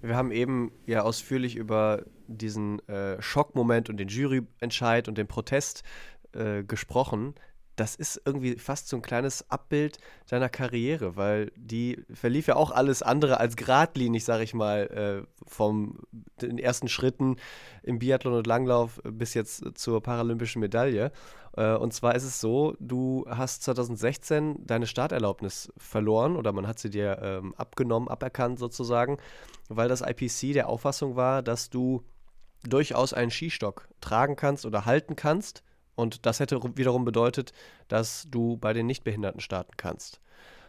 Wir 0.00 0.16
haben 0.16 0.32
eben 0.32 0.72
ja 0.86 1.02
ausführlich 1.02 1.56
über 1.56 2.04
diesen 2.26 2.86
äh, 2.88 3.20
Schockmoment 3.20 3.88
und 3.88 3.98
den 3.98 4.08
Juryentscheid 4.08 5.08
und 5.08 5.16
den 5.18 5.28
Protest 5.28 5.84
äh, 6.32 6.64
gesprochen. 6.64 7.34
Das 7.76 7.94
ist 7.94 8.20
irgendwie 8.24 8.56
fast 8.56 8.88
so 8.88 8.96
ein 8.96 9.02
kleines 9.02 9.50
Abbild 9.50 9.98
deiner 10.28 10.48
Karriere, 10.48 11.16
weil 11.16 11.50
die 11.56 12.04
verlief 12.12 12.46
ja 12.46 12.56
auch 12.56 12.70
alles 12.70 13.02
andere 13.02 13.40
als 13.40 13.56
geradlinig, 13.56 14.24
sag 14.24 14.42
ich 14.42 14.52
mal, 14.52 15.24
äh, 15.26 15.26
vom 15.46 16.00
den 16.40 16.58
ersten 16.58 16.88
Schritten 16.88 17.36
im 17.82 17.98
Biathlon 17.98 18.34
und 18.34 18.46
Langlauf 18.46 19.00
bis 19.04 19.34
jetzt 19.34 19.64
zur 19.74 20.02
paralympischen 20.02 20.60
Medaille. 20.60 21.12
Äh, 21.56 21.74
und 21.74 21.92
zwar 21.92 22.14
ist 22.14 22.24
es 22.24 22.40
so, 22.40 22.76
du 22.78 23.24
hast 23.28 23.62
2016 23.62 24.66
deine 24.66 24.86
Starterlaubnis 24.86 25.72
verloren 25.76 26.36
oder 26.36 26.52
man 26.52 26.66
hat 26.66 26.78
sie 26.78 26.90
dir 26.90 27.18
ähm, 27.22 27.54
abgenommen, 27.56 28.08
aberkannt 28.08 28.58
sozusagen, 28.58 29.18
weil 29.68 29.88
das 29.88 30.02
IPC 30.02 30.52
der 30.52 30.68
Auffassung 30.68 31.16
war, 31.16 31.42
dass 31.42 31.70
du 31.70 32.04
durchaus 32.64 33.12
einen 33.12 33.30
Skistock 33.30 33.88
tragen 34.00 34.36
kannst 34.36 34.66
oder 34.66 34.84
halten 34.86 35.16
kannst. 35.16 35.62
Und 36.02 36.26
das 36.26 36.40
hätte 36.40 36.60
wiederum 36.74 37.04
bedeutet, 37.04 37.52
dass 37.88 38.26
du 38.30 38.56
bei 38.58 38.72
den 38.72 38.86
Nichtbehinderten 38.86 39.40
starten 39.40 39.72
kannst. 39.76 40.20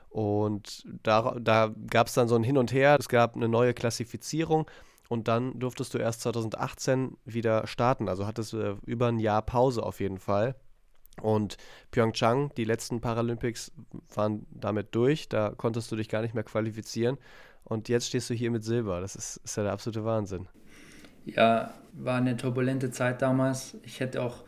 Und 0.10 0.86
da, 1.02 1.36
da 1.40 1.74
gab 1.90 2.08
es 2.08 2.14
dann 2.14 2.28
so 2.28 2.36
ein 2.36 2.44
Hin 2.44 2.58
und 2.58 2.72
Her. 2.72 2.98
Es 3.00 3.10
gab 3.10 3.36
eine 3.36 3.50
neue 3.50 3.74
Klassifizierung 3.74 4.70
und 5.10 5.28
dann 5.28 5.60
durftest 5.60 5.94
du 5.94 5.98
erst 5.98 6.22
2018 6.22 7.18
wieder 7.26 7.66
starten. 7.66 8.08
Also 8.08 8.28
hattest 8.28 8.54
du 8.54 8.58
äh, 8.58 8.76
über 8.86 9.08
ein 9.08 9.20
Jahr 9.20 9.42
Pause 9.42 9.82
auf 9.82 10.00
jeden 10.00 10.20
Fall. 10.20 10.56
Und 11.22 11.58
Pyeongchang, 11.92 12.52
die 12.56 12.64
letzten 12.64 13.02
Paralympics 13.02 13.72
waren 14.14 14.46
damit 14.52 14.96
durch, 14.96 15.30
da 15.30 15.54
konntest 15.56 15.92
du 15.92 15.96
dich 15.96 16.10
gar 16.10 16.22
nicht 16.22 16.34
mehr 16.34 16.44
qualifizieren. 16.44 17.18
Und 17.64 17.90
jetzt 17.90 18.08
stehst 18.08 18.30
du 18.30 18.34
hier 18.34 18.52
mit 18.52 18.64
Silber. 18.64 19.02
Das 19.02 19.16
ist, 19.16 19.38
ist 19.38 19.58
ja 19.58 19.64
der 19.64 19.72
absolute 19.72 20.06
Wahnsinn. 20.06 20.48
Ja, 21.26 21.74
war 21.94 22.18
eine 22.18 22.38
turbulente 22.38 22.92
Zeit 22.92 23.22
damals. 23.22 23.78
Ich 23.84 24.00
hätte 24.00 24.22
auch 24.22 24.44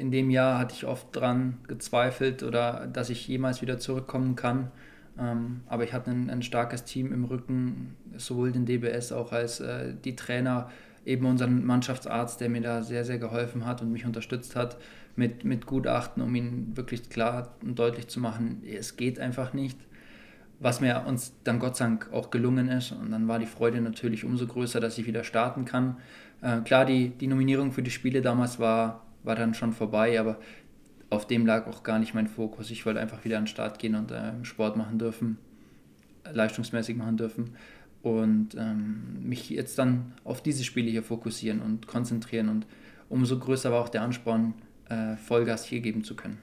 in 0.00 0.10
dem 0.10 0.30
Jahr 0.30 0.58
hatte 0.58 0.74
ich 0.74 0.86
oft 0.86 1.14
dran 1.14 1.58
gezweifelt 1.68 2.42
oder 2.42 2.86
dass 2.86 3.10
ich 3.10 3.28
jemals 3.28 3.60
wieder 3.60 3.78
zurückkommen 3.78 4.34
kann. 4.34 4.70
Ähm, 5.18 5.60
aber 5.68 5.84
ich 5.84 5.92
hatte 5.92 6.10
ein, 6.10 6.30
ein, 6.30 6.42
starkes 6.42 6.84
Team 6.84 7.12
im 7.12 7.24
Rücken, 7.24 7.96
sowohl 8.16 8.50
den 8.50 8.64
DBS 8.64 9.12
auch 9.12 9.32
als 9.32 9.60
äh, 9.60 9.94
die 10.04 10.16
Trainer, 10.16 10.70
eben 11.04 11.26
unseren 11.26 11.64
Mannschaftsarzt, 11.64 12.40
der 12.40 12.48
mir 12.48 12.62
da 12.62 12.82
sehr, 12.82 13.04
sehr 13.04 13.18
geholfen 13.18 13.66
hat 13.66 13.82
und 13.82 13.92
mich 13.92 14.06
unterstützt 14.06 14.56
hat 14.56 14.76
mit, 15.16 15.44
mit 15.44 15.66
Gutachten, 15.66 16.22
um 16.22 16.34
ihn 16.34 16.72
wirklich 16.74 17.08
klar 17.10 17.54
und 17.62 17.78
deutlich 17.78 18.08
zu 18.08 18.20
machen, 18.20 18.62
es 18.66 18.96
geht 18.96 19.18
einfach 19.18 19.52
nicht. 19.52 19.78
Was 20.60 20.80
mir 20.82 21.04
uns 21.06 21.32
dann 21.42 21.58
Gott 21.58 21.76
sei 21.76 21.86
Dank 21.86 22.12
auch 22.12 22.30
gelungen 22.30 22.68
ist. 22.68 22.92
Und 22.92 23.10
dann 23.12 23.28
war 23.28 23.38
die 23.38 23.46
Freude 23.46 23.80
natürlich 23.80 24.24
umso 24.24 24.46
größer, 24.46 24.78
dass 24.78 24.98
ich 24.98 25.06
wieder 25.06 25.24
starten 25.24 25.64
kann. 25.64 25.96
Äh, 26.42 26.60
klar, 26.60 26.84
die, 26.84 27.10
die 27.10 27.28
Nominierung 27.28 27.72
für 27.72 27.82
die 27.82 27.90
Spiele 27.90 28.20
damals 28.20 28.58
war, 28.58 29.06
war 29.22 29.36
dann 29.36 29.54
schon 29.54 29.72
vorbei, 29.72 30.18
aber 30.18 30.38
auf 31.10 31.26
dem 31.26 31.46
lag 31.46 31.66
auch 31.66 31.82
gar 31.82 31.98
nicht 31.98 32.14
mein 32.14 32.28
Fokus. 32.28 32.70
Ich 32.70 32.86
wollte 32.86 33.00
einfach 33.00 33.24
wieder 33.24 33.38
an 33.38 33.44
den 33.44 33.48
Start 33.48 33.78
gehen 33.78 33.94
und 33.94 34.10
äh, 34.10 34.32
Sport 34.44 34.76
machen 34.76 34.98
dürfen, 34.98 35.38
leistungsmäßig 36.32 36.96
machen 36.96 37.16
dürfen 37.16 37.56
und 38.02 38.54
ähm, 38.56 39.28
mich 39.28 39.50
jetzt 39.50 39.78
dann 39.78 40.12
auf 40.24 40.42
diese 40.42 40.64
Spiele 40.64 40.90
hier 40.90 41.02
fokussieren 41.02 41.60
und 41.60 41.86
konzentrieren. 41.86 42.48
Und 42.48 42.66
umso 43.08 43.38
größer 43.38 43.72
war 43.72 43.80
auch 43.80 43.88
der 43.88 44.02
Ansporn, 44.02 44.54
äh, 44.88 45.16
Vollgas 45.16 45.64
hier 45.64 45.80
geben 45.80 46.04
zu 46.04 46.16
können. 46.16 46.38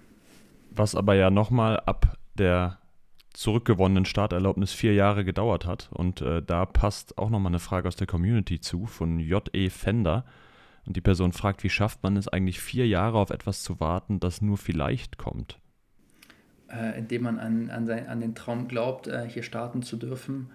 Was 0.72 0.96
aber 0.96 1.16
ja 1.16 1.30
nochmal 1.32 1.80
ab 1.80 2.18
der 2.38 2.78
zurückgewonnenen 3.34 4.06
Starterlaubnis 4.06 4.74
vier 4.74 4.94
Jahre 4.94 5.24
gedauert 5.24 5.66
hat. 5.66 5.90
Und 5.94 6.22
äh, 6.22 6.42
da 6.42 6.66
passt 6.66 7.18
auch 7.18 7.30
nochmal 7.30 7.52
eine 7.52 7.60
Frage 7.60 7.88
aus 7.88 7.96
der 7.96 8.08
Community 8.08 8.60
zu 8.60 8.88
von 8.88 9.20
J.E. 9.20 9.70
Fender. 9.70 10.26
Und 10.88 10.95
die 10.95 11.02
Person 11.02 11.34
fragt, 11.34 11.63
wie 11.63 11.69
schafft 11.69 12.02
man 12.02 12.15
es 12.15 12.30
eigentlich 12.30 12.62
vier 12.62 12.88
Jahre 12.88 13.19
auf 13.19 13.30
etwas 13.30 13.62
zu 13.62 13.80
warten, 13.82 14.21
das 14.21 14.41
nur 14.41 14.58
vielleicht 14.58 15.17
kommt? 15.17 15.60
Äh, 16.69 16.97
indem 16.97 17.23
man 17.23 17.39
an, 17.39 17.69
an, 17.69 17.86
sein, 17.86 18.08
an 18.08 18.21
den 18.21 18.36
Traum 18.36 18.69
glaubt, 18.69 19.08
äh, 19.08 19.28
hier 19.28 19.43
starten 19.43 19.84
zu 19.84 19.97
dürfen 19.97 20.50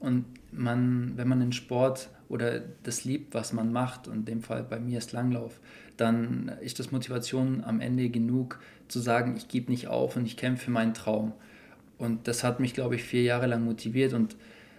und 0.00 0.24
man, 0.52 1.16
wenn 1.16 1.28
man 1.28 1.40
den 1.40 1.52
Sport 1.52 2.08
oder 2.28 2.60
das 2.82 3.04
liebt, 3.04 3.34
was 3.34 3.52
man 3.52 3.72
macht, 3.72 4.06
und 4.06 4.14
in 4.14 4.24
dem 4.24 4.42
Fall 4.42 4.62
bei 4.62 4.78
mir 4.78 4.98
ist 4.98 5.12
Langlauf, 5.12 5.60
dann 5.96 6.52
ist 6.60 6.78
das 6.78 6.92
Motivation 6.92 7.64
am 7.64 7.80
Ende 7.80 8.08
genug 8.10 8.60
zu 8.88 9.00
sagen, 9.00 9.36
ich 9.36 9.48
gebe 9.48 9.70
nicht 9.70 9.88
auf 9.88 10.16
und 10.16 10.26
ich 10.26 10.36
kämpfe 10.36 10.66
für 10.66 10.70
meinen 10.70 10.94
Traum. 10.94 11.32
Und 11.96 12.28
das 12.28 12.44
hat 12.44 12.60
mich, 12.60 12.74
glaube 12.74 12.94
ich, 12.96 13.02
vier 13.02 13.22
Jahre 13.22 13.46
lang 13.46 13.64
motiviert 13.64 14.12
und 14.12 14.36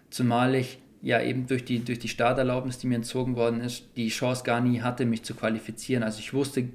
zumal 0.09 0.55
ich 0.55 0.79
ja 1.01 1.21
eben 1.21 1.47
durch 1.47 1.65
die, 1.65 1.83
durch 1.83 1.99
die 1.99 2.07
Starterlaubnis, 2.07 2.77
die 2.77 2.87
mir 2.87 2.95
entzogen 2.95 3.35
worden 3.35 3.61
ist, 3.61 3.85
die 3.95 4.09
Chance 4.09 4.43
gar 4.43 4.61
nie 4.61 4.81
hatte, 4.81 5.05
mich 5.05 5.23
zu 5.23 5.33
qualifizieren. 5.33 6.03
Also 6.03 6.19
ich 6.19 6.33
wusste 6.33 6.69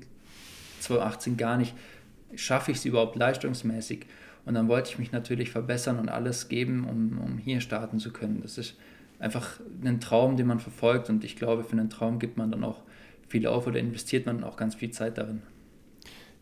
2018 0.81 1.37
gar 1.37 1.57
nicht, 1.57 1.75
schaffe 2.35 2.71
ich 2.71 2.79
es 2.79 2.85
überhaupt 2.85 3.17
leistungsmäßig. 3.17 4.07
Und 4.47 4.55
dann 4.55 4.69
wollte 4.69 4.91
ich 4.91 4.99
mich 4.99 5.13
natürlich 5.13 5.51
verbessern 5.51 5.99
und 5.99 6.09
alles 6.09 6.49
geben, 6.49 6.85
um, 6.85 7.19
um 7.19 7.39
hier 7.39 7.61
starten 7.61 7.99
zu 7.99 8.13
können. 8.13 8.41
Das 8.43 8.59
ist 8.59 8.77
einfach 9.19 9.61
ein 9.83 10.01
Traum, 10.01 10.37
den 10.37 10.47
man 10.47 10.61
verfolgt 10.61 11.09
und 11.09 11.25
ich 11.25 11.37
glaube, 11.37 11.65
für 11.65 11.73
einen 11.73 11.89
Traum 11.89 12.19
gibt 12.19 12.37
man 12.37 12.51
dann 12.51 12.65
auch 12.65 12.83
viel 13.29 13.47
auf 13.47 13.67
oder 13.67 13.79
investiert 13.79 14.27
man 14.27 14.45
auch 14.45 14.57
ganz 14.57 14.75
viel 14.75 14.91
Zeit 14.91 15.17
darin. 15.19 15.43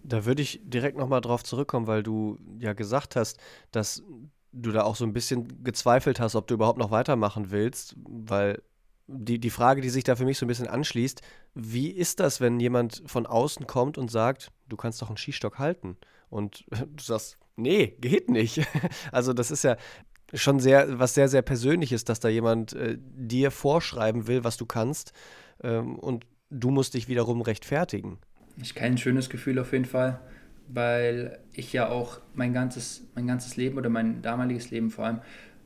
Da 0.03 0.25
würde 0.25 0.43
ich 0.43 0.61
direkt 0.65 0.99
nochmal 0.99 1.21
drauf 1.21 1.45
zurückkommen, 1.45 1.87
weil 1.87 2.03
du 2.03 2.39
ja 2.59 2.73
gesagt 2.73 3.15
hast, 3.15 3.39
dass 3.71 4.03
du 4.53 4.71
da 4.71 4.83
auch 4.83 4.97
so 4.97 5.05
ein 5.05 5.13
bisschen 5.13 5.65
gezweifelt 5.65 6.21
hast, 6.21 6.35
ob 6.35 6.47
du 6.47 6.55
überhaupt 6.55 6.79
noch 6.79 6.91
weitermachen 6.91 7.51
willst, 7.51 7.97
weil 8.05 8.63
die, 9.07 9.39
die 9.39 9.51
Frage, 9.51 9.81
die 9.81 9.91
sich 9.91 10.05
da 10.05 10.17
für 10.17 10.25
mich 10.25 10.39
so 10.39 10.47
ein 10.47 10.49
bisschen 10.49 10.69
anschließt, 10.69 11.23
wie 11.55 11.91
ist 11.91 12.21
das, 12.21 12.41
wenn 12.41 12.61
jemand 12.61 13.03
von 13.07 13.27
außen 13.27 13.67
kommt 13.67 13.99
und 13.99 14.11
sagt, 14.11 14.51
du 14.69 14.77
kannst 14.77 15.03
doch 15.03 15.09
einen 15.09 15.17
Skistock 15.17 15.59
halten? 15.59 15.97
Und 16.31 16.65
du 16.71 17.03
sagst, 17.03 17.39
nee, 17.57 17.97
geht 18.01 18.31
nicht. 18.31 18.67
Also 19.13 19.33
das 19.33 19.51
ist 19.51 19.65
ja 19.65 19.77
schon 20.35 20.61
sehr, 20.61 20.99
was 20.99 21.15
sehr, 21.15 21.29
sehr 21.29 21.43
Persönliches, 21.43 22.05
dass 22.05 22.21
da 22.21 22.29
jemand 22.29 22.73
äh, 22.73 22.97
dir 22.99 23.51
vorschreiben 23.51 24.27
will, 24.27 24.45
was 24.45 24.57
du 24.57 24.65
kannst 24.65 25.13
ähm, 25.63 25.99
und 25.99 26.25
du 26.51 26.71
musst 26.71 26.95
dich 26.95 27.09
wiederum 27.09 27.43
rechtfertigen. 27.43 28.19
Ich 28.57 28.75
kein 28.75 28.99
schönes 28.99 29.31
Gefühl 29.31 29.59
auf 29.59 29.73
jeden 29.73 29.85
Fall, 29.85 30.21
weil 30.69 31.39
ich 31.53 31.73
ja 31.73 31.89
auch 31.89 32.21
mein 32.35 32.53
ganzes, 32.53 33.03
mein 33.15 33.27
ganzes 33.27 33.57
Leben 33.57 33.77
oder 33.79 33.91
mein 33.91 34.23
damaliges 34.23 34.71
Leben 34.71 34.91
vor 34.91 35.07
allem, 35.07 35.21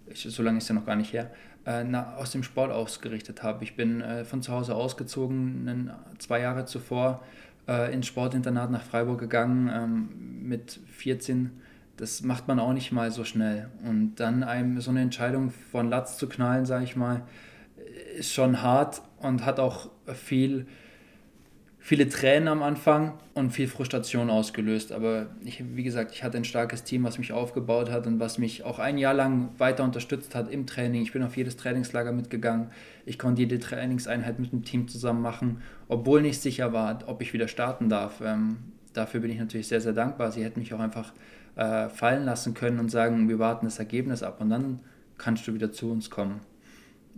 ich, 0.06 0.22
so 0.22 0.42
lange 0.42 0.58
ist 0.58 0.68
ja 0.68 0.74
noch 0.74 0.86
gar 0.86 0.96
nicht 0.96 1.12
her, 1.12 1.30
äh, 1.64 1.84
na, 1.84 2.14
aus 2.16 2.30
dem 2.30 2.42
Sport 2.42 2.70
ausgerichtet 2.70 3.42
habe. 3.42 3.64
Ich 3.64 3.76
bin 3.76 4.00
äh, 4.00 4.24
von 4.24 4.42
zu 4.42 4.52
Hause 4.52 4.74
ausgezogen, 4.74 5.68
einen, 5.68 5.90
zwei 6.18 6.40
Jahre 6.40 6.64
zuvor 6.64 7.22
äh, 7.68 7.92
ins 7.92 8.06
Sportinternat 8.06 8.70
nach 8.70 8.82
Freiburg 8.82 9.18
gegangen 9.18 9.70
ähm, 9.72 10.48
mit 10.48 10.80
14 10.92 11.50
das 11.96 12.22
macht 12.22 12.46
man 12.46 12.60
auch 12.60 12.72
nicht 12.72 12.92
mal 12.92 13.10
so 13.10 13.24
schnell. 13.24 13.70
Und 13.84 14.16
dann 14.16 14.42
einem 14.42 14.80
so 14.80 14.90
eine 14.90 15.00
Entscheidung 15.00 15.50
von 15.50 15.88
Latz 15.88 16.18
zu 16.18 16.28
knallen, 16.28 16.66
sage 16.66 16.84
ich 16.84 16.96
mal, 16.96 17.22
ist 18.16 18.32
schon 18.32 18.62
hart 18.62 19.02
und 19.18 19.44
hat 19.44 19.58
auch 19.58 19.90
viel, 20.14 20.66
viele 21.86 22.08
Tränen 22.08 22.48
am 22.48 22.64
Anfang 22.64 23.12
und 23.34 23.52
viel 23.52 23.68
Frustration 23.68 24.28
ausgelöst. 24.28 24.90
Aber 24.90 25.28
ich, 25.44 25.62
wie 25.76 25.84
gesagt, 25.84 26.10
ich 26.10 26.24
hatte 26.24 26.36
ein 26.36 26.44
starkes 26.44 26.82
Team, 26.82 27.04
was 27.04 27.16
mich 27.16 27.30
aufgebaut 27.30 27.92
hat 27.92 28.08
und 28.08 28.18
was 28.18 28.38
mich 28.38 28.64
auch 28.64 28.80
ein 28.80 28.98
Jahr 28.98 29.14
lang 29.14 29.50
weiter 29.58 29.84
unterstützt 29.84 30.34
hat 30.34 30.50
im 30.50 30.66
Training. 30.66 31.02
Ich 31.02 31.12
bin 31.12 31.22
auf 31.22 31.36
jedes 31.36 31.56
Trainingslager 31.56 32.10
mitgegangen. 32.10 32.72
Ich 33.04 33.20
konnte 33.20 33.42
jede 33.42 33.60
Trainingseinheit 33.60 34.40
mit 34.40 34.50
dem 34.50 34.64
Team 34.64 34.88
zusammen 34.88 35.22
machen, 35.22 35.62
obwohl 35.86 36.22
nicht 36.22 36.40
sicher 36.40 36.72
war, 36.72 36.98
ob 37.06 37.22
ich 37.22 37.32
wieder 37.32 37.46
starten 37.46 37.88
darf. 37.88 38.20
Ähm, 38.20 38.56
dafür 38.92 39.20
bin 39.20 39.30
ich 39.30 39.38
natürlich 39.38 39.68
sehr, 39.68 39.80
sehr 39.80 39.92
dankbar. 39.92 40.32
Sie 40.32 40.42
hätten 40.42 40.58
mich 40.58 40.74
auch 40.74 40.80
einfach 40.80 41.12
äh, 41.54 41.88
fallen 41.88 42.24
lassen 42.24 42.52
können 42.54 42.80
und 42.80 42.90
sagen, 42.90 43.28
wir 43.28 43.38
warten 43.38 43.64
das 43.64 43.78
Ergebnis 43.78 44.24
ab 44.24 44.40
und 44.40 44.50
dann 44.50 44.80
kannst 45.18 45.46
du 45.46 45.54
wieder 45.54 45.70
zu 45.70 45.92
uns 45.92 46.10
kommen. 46.10 46.40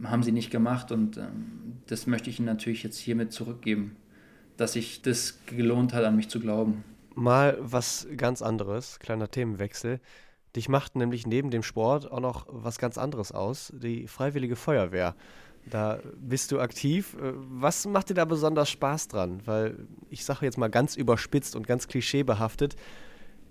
Haben 0.04 0.22
sie 0.22 0.32
nicht 0.32 0.50
gemacht 0.50 0.92
und 0.92 1.16
ähm, 1.16 1.78
das 1.86 2.06
möchte 2.06 2.28
ich 2.28 2.38
ihnen 2.38 2.46
natürlich 2.48 2.82
jetzt 2.82 2.98
hiermit 2.98 3.32
zurückgeben 3.32 3.96
dass 4.58 4.74
sich 4.74 5.00
das 5.00 5.38
gelohnt 5.46 5.94
hat, 5.94 6.04
an 6.04 6.16
mich 6.16 6.28
zu 6.28 6.40
glauben. 6.40 6.84
Mal 7.14 7.56
was 7.60 8.06
ganz 8.16 8.42
anderes, 8.42 8.98
kleiner 8.98 9.30
Themenwechsel. 9.30 10.00
Dich 10.54 10.68
macht 10.68 10.96
nämlich 10.96 11.26
neben 11.26 11.50
dem 11.50 11.62
Sport 11.62 12.10
auch 12.10 12.20
noch 12.20 12.46
was 12.50 12.78
ganz 12.78 12.98
anderes 12.98 13.32
aus, 13.32 13.72
die 13.74 14.06
Freiwillige 14.06 14.56
Feuerwehr. 14.56 15.14
Da 15.70 16.00
bist 16.16 16.52
du 16.52 16.60
aktiv. 16.60 17.16
Was 17.20 17.86
macht 17.86 18.10
dir 18.10 18.14
da 18.14 18.24
besonders 18.24 18.70
Spaß 18.70 19.08
dran? 19.08 19.42
Weil 19.44 19.86
ich 20.10 20.24
sage 20.24 20.44
jetzt 20.44 20.58
mal 20.58 20.68
ganz 20.68 20.96
überspitzt 20.96 21.56
und 21.56 21.66
ganz 21.66 21.88
klischeebehaftet, 21.88 22.76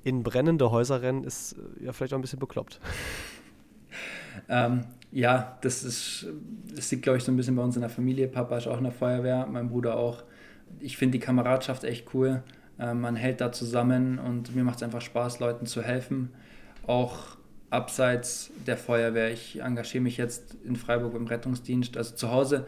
in 0.04 0.24
brennende 0.24 0.72
Häuser 0.72 1.02
rennen 1.02 1.24
ist 1.24 1.54
äh, 1.54 1.86
ja 1.86 1.94
vielleicht 1.94 2.14
auch 2.14 2.18
ein 2.18 2.22
bisschen 2.22 2.40
bekloppt. 2.40 2.80
Ähm, 4.50 4.86
ja, 5.12 5.58
das 5.62 5.84
ist, 5.84 6.28
das 6.74 6.92
liegt, 6.92 7.04
glaube 7.04 7.18
ich, 7.18 7.24
so 7.24 7.32
ein 7.32 7.36
bisschen 7.36 7.56
bei 7.56 7.64
uns 7.64 7.76
in 7.76 7.82
der 7.82 7.90
Familie. 7.90 8.28
Papa 8.28 8.58
ist 8.58 8.68
auch 8.68 8.78
in 8.78 8.84
der 8.84 8.94
Feuerwehr, 8.94 9.48
mein 9.48 9.68
Bruder 9.68 9.98
auch 9.98 10.24
ich 10.80 10.98
finde 10.98 11.18
die 11.18 11.24
Kameradschaft 11.24 11.84
echt 11.84 12.14
cool. 12.14 12.44
Äh, 12.80 12.94
man 12.94 13.16
hält 13.16 13.42
da 13.42 13.52
zusammen 13.52 14.20
und 14.20 14.56
mir 14.56 14.64
macht 14.64 14.78
es 14.78 14.84
einfach 14.84 15.02
Spaß, 15.02 15.40
Leuten 15.40 15.66
zu 15.66 15.82
helfen. 15.82 16.30
Auch 16.86 17.38
abseits 17.70 18.52
der 18.66 18.78
Feuerwehr. 18.78 19.32
Ich 19.32 19.62
engagiere 19.62 20.04
mich 20.04 20.18
jetzt 20.18 20.56
in 20.64 20.76
Freiburg 20.76 21.16
im 21.16 21.28
Rettungsdienst, 21.28 21.98
also 21.98 22.16
zu 22.16 22.32
Hause 22.32 22.66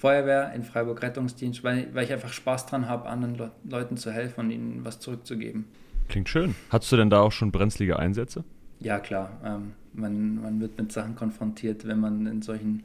Feuerwehr, 0.00 0.52
in 0.54 0.62
Freiburg 0.62 1.02
Rettungsdienst, 1.02 1.62
weil, 1.62 1.94
weil 1.94 2.04
ich 2.04 2.12
einfach 2.12 2.32
Spaß 2.32 2.66
dran 2.66 2.88
habe, 2.88 3.08
anderen 3.08 3.34
Le 3.34 3.50
Leuten 3.68 3.96
zu 3.96 4.10
helfen 4.10 4.40
und 4.40 4.50
ihnen 4.50 4.84
was 4.84 4.98
zurückzugeben. 4.98 5.66
Klingt 6.08 6.28
schön. 6.28 6.54
Hattest 6.70 6.90
du 6.90 6.96
denn 6.96 7.10
da 7.10 7.20
auch 7.20 7.32
schon 7.32 7.52
brenzlige 7.52 7.98
Einsätze? 7.98 8.44
Ja, 8.80 8.98
klar. 8.98 9.38
Ähm, 9.44 9.74
man, 9.92 10.40
man 10.40 10.60
wird 10.60 10.78
mit 10.78 10.90
Sachen 10.90 11.14
konfrontiert, 11.16 11.86
wenn 11.86 12.00
man 12.00 12.26
in 12.26 12.40
solchen, 12.40 12.82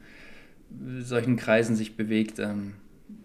solchen 0.98 1.36
Kreisen 1.36 1.74
sich 1.74 1.96
bewegt. 1.96 2.38
Ähm, 2.38 2.74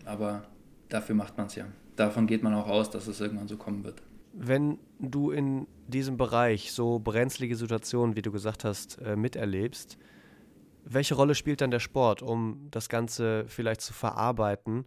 aber 0.06 0.43
dafür 0.91 1.15
macht 1.15 1.38
man 1.38 1.47
es 1.47 1.56
ja. 1.56 1.65
Davon 1.95 2.27
geht 2.27 2.43
man 2.43 2.54
auch 2.54 2.67
aus, 2.67 2.89
dass 2.89 3.08
es 3.08 3.19
irgendwann 3.19 3.47
so 3.47 3.58
kommen 3.58 3.84
wird. 3.84 4.01
Wenn 4.34 4.77
du 4.99 5.32
in 5.32 5.67
diesem 5.88 6.17
Bereich 6.17 6.71
so 6.71 6.99
brenzlige 6.99 7.56
Situationen, 7.56 8.15
wie 8.15 8.21
du 8.21 8.32
gesagt 8.32 8.63
hast, 8.63 9.01
äh, 9.01 9.15
miterlebst, 9.15 9.97
welche 10.86 11.15
Rolle 11.15 11.36
spielt 11.36 11.62
dann 11.62 11.71
der 11.71 11.80
Sport, 11.80 12.21
um 12.21 12.67
das 12.71 12.89
Ganze 12.89 13.45
vielleicht 13.47 13.82
zu 13.82 13.93
verarbeiten 13.93 14.86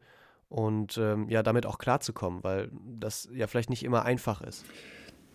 und 0.49 0.99
ähm, 0.99 1.29
ja 1.29 1.43
damit 1.43 1.67
auch 1.67 1.79
klarzukommen, 1.79 2.43
weil 2.43 2.71
das 2.99 3.29
ja 3.35 3.47
vielleicht 3.47 3.71
nicht 3.71 3.85
immer 3.85 4.05
einfach 4.05 4.41
ist? 4.41 4.65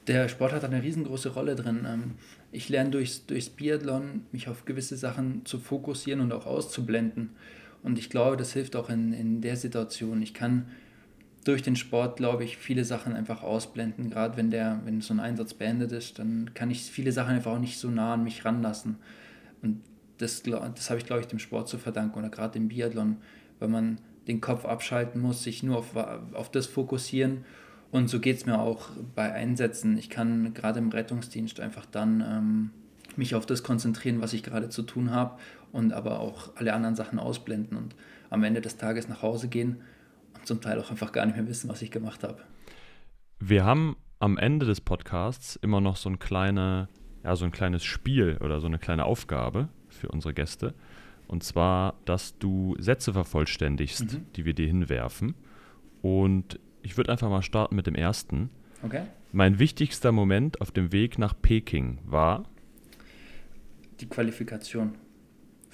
Der 0.07 0.27
Sport 0.27 0.53
hat 0.53 0.63
eine 0.63 0.81
riesengroße 0.81 1.29
Rolle 1.29 1.55
drin. 1.55 1.85
Ähm, 1.87 2.15
ich 2.51 2.67
lerne 2.67 2.89
durchs, 2.89 3.25
durchs 3.25 3.49
Biathlon, 3.49 4.25
mich 4.31 4.47
auf 4.49 4.65
gewisse 4.65 4.97
Sachen 4.97 5.45
zu 5.45 5.59
fokussieren 5.59 6.19
und 6.19 6.33
auch 6.33 6.45
auszublenden. 6.45 7.35
Und 7.83 7.97
ich 7.97 8.09
glaube, 8.09 8.37
das 8.37 8.53
hilft 8.53 8.75
auch 8.75 8.89
in, 8.89 9.13
in 9.13 9.41
der 9.41 9.55
Situation. 9.55 10.21
Ich 10.21 10.33
kann 10.33 10.67
durch 11.45 11.63
den 11.63 11.75
Sport, 11.75 12.17
glaube 12.17 12.43
ich, 12.43 12.57
viele 12.57 12.83
Sachen 12.83 13.13
einfach 13.13 13.43
ausblenden. 13.43 14.09
Gerade 14.09 14.37
wenn, 14.37 14.51
der, 14.51 14.81
wenn 14.85 15.01
so 15.01 15.13
ein 15.13 15.19
Einsatz 15.19 15.53
beendet 15.53 15.91
ist, 15.91 16.19
dann 16.19 16.53
kann 16.53 16.69
ich 16.69 16.83
viele 16.83 17.11
Sachen 17.11 17.35
einfach 17.35 17.53
auch 17.53 17.59
nicht 17.59 17.79
so 17.79 17.89
nah 17.89 18.13
an 18.15 18.23
mich 18.23 18.43
ranlassen. 18.45 18.97
Und 19.61 19.81
das, 20.17 20.43
das 20.43 20.89
habe 20.89 20.99
ich, 20.99 21.05
glaube 21.05 21.21
ich, 21.21 21.27
dem 21.27 21.39
Sport 21.39 21.69
zu 21.69 21.77
verdanken 21.77 22.19
oder 22.19 22.29
gerade 22.29 22.57
im 22.57 22.67
Biathlon, 22.67 23.17
weil 23.59 23.69
man 23.69 23.99
den 24.27 24.41
Kopf 24.41 24.65
abschalten 24.65 25.21
muss, 25.21 25.43
sich 25.43 25.63
nur 25.63 25.77
auf, 25.77 25.95
auf 25.95 26.51
das 26.51 26.67
fokussieren. 26.67 27.45
Und 27.89 28.09
so 28.09 28.19
geht 28.19 28.37
es 28.37 28.45
mir 28.45 28.59
auch 28.59 28.89
bei 29.15 29.31
Einsätzen. 29.31 29.97
Ich 29.97 30.09
kann 30.09 30.53
gerade 30.53 30.79
im 30.79 30.89
Rettungsdienst 30.89 31.59
einfach 31.59 31.85
dann 31.85 32.21
ähm, 32.21 32.69
mich 33.15 33.33
auf 33.33 33.45
das 33.45 33.63
konzentrieren, 33.63 34.21
was 34.21 34.33
ich 34.33 34.43
gerade 34.43 34.69
zu 34.69 34.83
tun 34.83 35.11
habe 35.11 35.39
und 35.71 35.93
aber 35.93 36.19
auch 36.19 36.55
alle 36.55 36.73
anderen 36.73 36.95
Sachen 36.95 37.19
ausblenden 37.19 37.77
und 37.77 37.95
am 38.29 38.43
Ende 38.43 38.61
des 38.61 38.77
Tages 38.77 39.07
nach 39.07 39.21
Hause 39.21 39.47
gehen 39.47 39.81
und 40.35 40.45
zum 40.45 40.61
Teil 40.61 40.79
auch 40.79 40.91
einfach 40.91 41.11
gar 41.11 41.25
nicht 41.25 41.35
mehr 41.35 41.47
wissen, 41.47 41.69
was 41.69 41.81
ich 41.81 41.91
gemacht 41.91 42.23
habe. 42.23 42.39
Wir 43.39 43.65
haben 43.65 43.95
am 44.19 44.37
Ende 44.37 44.65
des 44.65 44.81
Podcasts 44.81 45.55
immer 45.57 45.81
noch 45.81 45.95
so 45.95 46.09
ein 46.09 46.19
kleine, 46.19 46.89
ja, 47.23 47.35
so 47.35 47.45
ein 47.45 47.51
kleines 47.51 47.83
Spiel 47.83 48.37
oder 48.41 48.59
so 48.59 48.67
eine 48.67 48.79
kleine 48.79 49.05
Aufgabe 49.05 49.69
für 49.87 50.09
unsere 50.09 50.33
Gäste. 50.33 50.73
Und 51.27 51.43
zwar, 51.43 51.95
dass 52.05 52.37
du 52.37 52.75
Sätze 52.79 53.13
vervollständigst, 53.13 54.13
mhm. 54.13 54.25
die 54.35 54.45
wir 54.45 54.53
dir 54.53 54.67
hinwerfen. 54.67 55.35
Und 56.01 56.59
ich 56.81 56.97
würde 56.97 57.11
einfach 57.11 57.29
mal 57.29 57.43
starten 57.43 57.75
mit 57.75 57.87
dem 57.87 57.95
ersten. 57.95 58.49
Okay. 58.83 59.03
Mein 59.31 59.59
wichtigster 59.59 60.11
Moment 60.11 60.59
auf 60.59 60.71
dem 60.71 60.91
Weg 60.91 61.19
nach 61.19 61.33
Peking 61.39 61.99
war 62.03 62.45
die 63.99 64.07
Qualifikation 64.07 64.95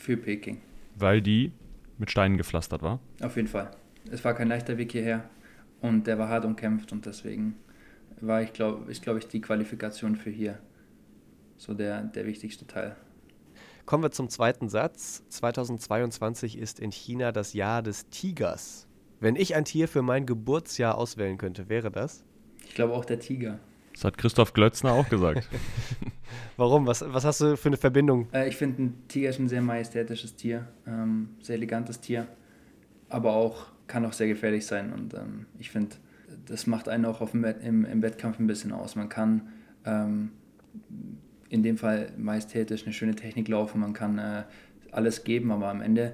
für 0.05 0.17
Peking. 0.17 0.61
Weil 0.95 1.21
die 1.21 1.51
mit 1.97 2.11
Steinen 2.11 2.37
gepflastert 2.37 2.83
war? 2.83 2.99
Auf 3.21 3.35
jeden 3.35 3.47
Fall. 3.47 3.71
Es 4.11 4.23
war 4.23 4.35
kein 4.35 4.47
leichter 4.47 4.77
Weg 4.77 4.91
hierher 4.91 5.27
und 5.81 6.05
der 6.05 6.19
war 6.19 6.29
hart 6.29 6.45
umkämpft 6.45 6.91
und 6.91 7.05
deswegen 7.05 7.55
war 8.21 8.41
ich 8.41 8.53
glaube 8.53 8.91
ich, 8.91 9.01
glaub 9.01 9.17
ich 9.17 9.27
die 9.27 9.41
Qualifikation 9.41 10.15
für 10.15 10.29
hier 10.29 10.59
so 11.57 11.73
der, 11.73 12.03
der 12.03 12.25
wichtigste 12.25 12.67
Teil. 12.67 12.95
Kommen 13.85 14.03
wir 14.03 14.11
zum 14.11 14.29
zweiten 14.29 14.69
Satz. 14.69 15.23
2022 15.29 16.57
ist 16.57 16.79
in 16.79 16.91
China 16.91 17.31
das 17.31 17.53
Jahr 17.53 17.81
des 17.81 18.09
Tigers. 18.09 18.87
Wenn 19.19 19.35
ich 19.35 19.55
ein 19.55 19.65
Tier 19.65 19.87
für 19.87 20.01
mein 20.01 20.25
Geburtsjahr 20.25 20.97
auswählen 20.97 21.37
könnte, 21.37 21.69
wäre 21.69 21.91
das? 21.91 22.23
Ich 22.67 22.75
glaube 22.75 22.93
auch 22.93 23.05
der 23.05 23.19
Tiger. 23.19 23.59
Das 23.93 24.03
hat 24.03 24.17
Christoph 24.17 24.53
Glötzner 24.53 24.91
auch 24.91 25.09
gesagt. 25.09 25.47
Warum? 26.57 26.87
Was, 26.87 27.03
was 27.07 27.25
hast 27.25 27.41
du 27.41 27.57
für 27.57 27.69
eine 27.69 27.77
Verbindung? 27.77 28.27
Äh, 28.33 28.47
ich 28.47 28.55
finde, 28.55 28.83
ein 28.83 29.07
Tiger 29.07 29.29
ist 29.29 29.39
ein 29.39 29.47
sehr 29.47 29.61
majestätisches 29.61 30.35
Tier, 30.35 30.67
ähm, 30.87 31.29
sehr 31.41 31.55
elegantes 31.55 31.99
Tier, 31.99 32.27
aber 33.09 33.33
auch 33.33 33.67
kann 33.87 34.05
auch 34.05 34.13
sehr 34.13 34.27
gefährlich 34.27 34.65
sein. 34.65 34.93
Und 34.93 35.13
ähm, 35.13 35.45
ich 35.59 35.71
finde, 35.71 35.95
das 36.45 36.67
macht 36.67 36.89
einen 36.89 37.05
auch 37.05 37.21
auf 37.21 37.31
dem, 37.31 37.43
im, 37.43 37.85
im 37.85 38.01
Wettkampf 38.01 38.39
ein 38.39 38.47
bisschen 38.47 38.71
aus. 38.71 38.95
Man 38.95 39.09
kann 39.09 39.49
ähm, 39.85 40.31
in 41.49 41.63
dem 41.63 41.77
Fall 41.77 42.11
majestätisch 42.17 42.83
eine 42.83 42.93
schöne 42.93 43.15
Technik 43.15 43.47
laufen, 43.47 43.79
man 43.79 43.93
kann 43.93 44.17
äh, 44.17 44.43
alles 44.91 45.23
geben, 45.23 45.51
aber 45.51 45.69
am 45.69 45.81
Ende 45.81 46.13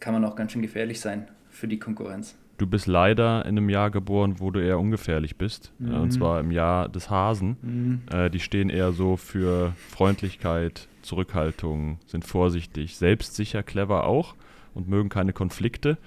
kann 0.00 0.12
man 0.12 0.24
auch 0.24 0.36
ganz 0.36 0.52
schön 0.52 0.62
gefährlich 0.62 1.00
sein 1.00 1.28
für 1.48 1.68
die 1.68 1.78
Konkurrenz. 1.78 2.34
Du 2.58 2.66
bist 2.66 2.86
leider 2.86 3.44
in 3.44 3.58
einem 3.58 3.68
Jahr 3.68 3.90
geboren, 3.90 4.36
wo 4.38 4.50
du 4.50 4.60
eher 4.60 4.78
ungefährlich 4.78 5.36
bist. 5.36 5.72
Mhm. 5.78 5.92
Äh, 5.92 5.96
und 5.96 6.10
zwar 6.10 6.40
im 6.40 6.50
Jahr 6.50 6.88
des 6.88 7.10
Hasen. 7.10 7.56
Mhm. 7.62 8.00
Äh, 8.10 8.30
die 8.30 8.40
stehen 8.40 8.70
eher 8.70 8.92
so 8.92 9.16
für 9.16 9.74
Freundlichkeit, 9.90 10.88
Zurückhaltung, 11.02 11.98
sind 12.06 12.24
vorsichtig, 12.24 12.96
selbstsicher, 12.96 13.62
clever 13.62 14.06
auch 14.06 14.34
und 14.74 14.88
mögen 14.88 15.08
keine 15.08 15.32
Konflikte, 15.32 15.98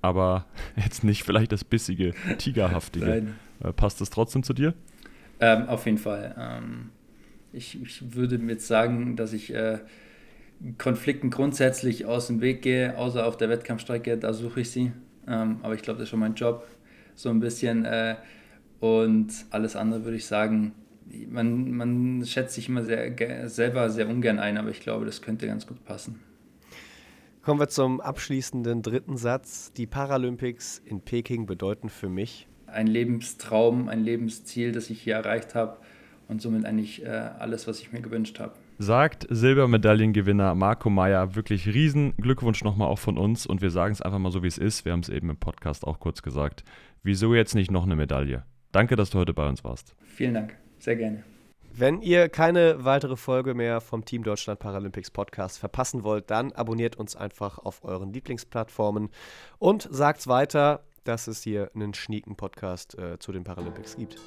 aber 0.00 0.46
jetzt 0.76 1.04
nicht 1.04 1.22
vielleicht 1.22 1.52
das 1.52 1.64
bissige, 1.64 2.14
tigerhaftige. 2.38 3.28
Äh, 3.62 3.72
passt 3.72 4.00
das 4.00 4.10
trotzdem 4.10 4.42
zu 4.42 4.54
dir? 4.54 4.74
Ähm, 5.40 5.68
auf 5.68 5.86
jeden 5.86 5.98
Fall. 5.98 6.34
Ähm, 6.38 6.90
ich, 7.52 7.80
ich, 7.80 8.14
würde 8.14 8.36
jetzt 8.36 8.66
sagen, 8.66 9.16
dass 9.16 9.32
ich 9.32 9.54
äh, 9.54 9.78
Konflikten 10.78 11.30
grundsätzlich 11.30 12.06
aus 12.06 12.28
dem 12.28 12.40
Weg 12.40 12.62
gehe, 12.62 12.96
außer 12.96 13.26
auf 13.26 13.36
der 13.36 13.48
Wettkampfstrecke, 13.48 14.16
da 14.16 14.32
suche 14.32 14.60
ich 14.60 14.70
sie. 14.70 14.92
Ähm, 15.26 15.58
aber 15.62 15.74
ich 15.74 15.82
glaube, 15.82 15.98
das 15.98 16.04
ist 16.04 16.10
schon 16.10 16.20
mein 16.20 16.34
Job, 16.34 16.66
so 17.14 17.30
ein 17.30 17.40
bisschen. 17.40 17.84
Äh, 17.84 18.16
und 18.80 19.28
alles 19.50 19.76
andere 19.76 20.04
würde 20.04 20.16
ich 20.16 20.26
sagen, 20.26 20.72
man, 21.28 21.70
man 21.72 22.24
schätzt 22.26 22.54
sich 22.54 22.68
immer 22.68 22.84
sehr, 22.84 23.48
selber 23.48 23.90
sehr 23.90 24.08
ungern 24.08 24.38
ein, 24.38 24.56
aber 24.56 24.70
ich 24.70 24.80
glaube, 24.80 25.04
das 25.04 25.22
könnte 25.22 25.46
ganz 25.46 25.66
gut 25.66 25.84
passen. 25.84 26.20
Kommen 27.42 27.60
wir 27.60 27.68
zum 27.68 28.00
abschließenden 28.00 28.82
dritten 28.82 29.16
Satz. 29.16 29.72
Die 29.72 29.86
Paralympics 29.86 30.80
in 30.84 31.00
Peking 31.00 31.46
bedeuten 31.46 31.88
für 31.88 32.08
mich 32.08 32.48
ein 32.66 32.86
Lebenstraum, 32.86 33.88
ein 33.88 34.00
Lebensziel, 34.00 34.72
das 34.72 34.90
ich 34.90 35.02
hier 35.02 35.14
erreicht 35.14 35.54
habe 35.54 35.76
und 36.28 36.40
somit 36.40 36.64
eigentlich 36.64 37.04
äh, 37.04 37.08
alles, 37.08 37.66
was 37.66 37.80
ich 37.80 37.92
mir 37.92 38.00
gewünscht 38.00 38.40
habe 38.40 38.54
sagt 38.82 39.26
Silbermedaillengewinner 39.30 40.56
Marco 40.56 40.90
Meyer. 40.90 41.36
Wirklich 41.36 41.68
riesen 41.68 42.16
Glückwunsch 42.16 42.64
nochmal 42.64 42.88
auch 42.88 42.98
von 42.98 43.16
uns 43.16 43.46
und 43.46 43.62
wir 43.62 43.70
sagen 43.70 43.92
es 43.92 44.02
einfach 44.02 44.18
mal 44.18 44.32
so, 44.32 44.42
wie 44.42 44.48
es 44.48 44.58
ist. 44.58 44.84
Wir 44.84 44.92
haben 44.92 45.00
es 45.00 45.08
eben 45.08 45.30
im 45.30 45.36
Podcast 45.36 45.86
auch 45.86 46.00
kurz 46.00 46.20
gesagt. 46.22 46.64
Wieso 47.04 47.32
jetzt 47.34 47.54
nicht 47.54 47.70
noch 47.70 47.84
eine 47.84 47.94
Medaille? 47.94 48.42
Danke, 48.72 48.96
dass 48.96 49.10
du 49.10 49.18
heute 49.18 49.34
bei 49.34 49.48
uns 49.48 49.62
warst. 49.62 49.94
Vielen 50.04 50.34
Dank, 50.34 50.56
sehr 50.80 50.96
gerne. 50.96 51.22
Wenn 51.72 52.02
ihr 52.02 52.28
keine 52.28 52.84
weitere 52.84 53.16
Folge 53.16 53.54
mehr 53.54 53.80
vom 53.80 54.04
Team 54.04 54.24
Deutschland 54.24 54.58
Paralympics 54.58 55.12
Podcast 55.12 55.58
verpassen 55.58 56.02
wollt, 56.02 56.30
dann 56.30 56.50
abonniert 56.52 56.96
uns 56.96 57.14
einfach 57.14 57.58
auf 57.58 57.84
euren 57.84 58.12
Lieblingsplattformen 58.12 59.10
und 59.58 59.88
sagt's 59.90 60.26
weiter. 60.26 60.82
dass 61.04 61.26
es 61.26 61.42
hier 61.42 61.70
einen 61.74 61.94
schnieken 61.94 62.36
Podcast 62.36 62.96
äh, 62.96 63.18
zu 63.18 63.32
den 63.32 63.42
Paralympics 63.42 63.96
gibt. 63.96 64.18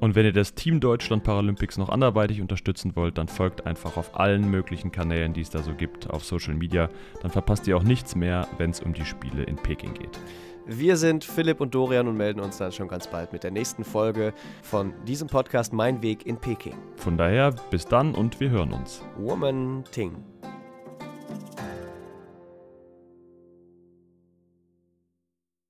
Und 0.00 0.14
wenn 0.14 0.24
ihr 0.24 0.32
das 0.32 0.54
Team 0.54 0.80
Deutschland 0.80 1.24
Paralympics 1.24 1.78
noch 1.78 1.88
anderweitig 1.88 2.40
unterstützen 2.40 2.96
wollt, 2.96 3.18
dann 3.18 3.28
folgt 3.28 3.66
einfach 3.66 3.96
auf 3.96 4.18
allen 4.18 4.50
möglichen 4.50 4.92
Kanälen, 4.92 5.32
die 5.32 5.40
es 5.40 5.50
da 5.50 5.62
so 5.62 5.74
gibt, 5.74 6.10
auf 6.10 6.24
Social 6.24 6.54
Media. 6.54 6.90
Dann 7.22 7.30
verpasst 7.30 7.66
ihr 7.66 7.76
auch 7.76 7.82
nichts 7.82 8.14
mehr, 8.14 8.46
wenn 8.58 8.70
es 8.70 8.80
um 8.80 8.92
die 8.92 9.04
Spiele 9.04 9.44
in 9.44 9.56
Peking 9.56 9.94
geht. 9.94 10.18
Wir 10.66 10.96
sind 10.96 11.24
Philipp 11.24 11.60
und 11.60 11.74
Dorian 11.74 12.08
und 12.08 12.16
melden 12.16 12.40
uns 12.40 12.56
dann 12.56 12.72
schon 12.72 12.88
ganz 12.88 13.06
bald 13.06 13.32
mit 13.34 13.44
der 13.44 13.50
nächsten 13.50 13.84
Folge 13.84 14.32
von 14.62 14.94
diesem 15.06 15.28
Podcast 15.28 15.74
Mein 15.74 16.00
Weg 16.00 16.26
in 16.26 16.38
Peking. 16.38 16.74
Von 16.96 17.18
daher, 17.18 17.54
bis 17.70 17.84
dann 17.84 18.14
und 18.14 18.40
wir 18.40 18.48
hören 18.48 18.72
uns. 18.72 19.02
Woman 19.18 19.84
Ting. 19.90 20.16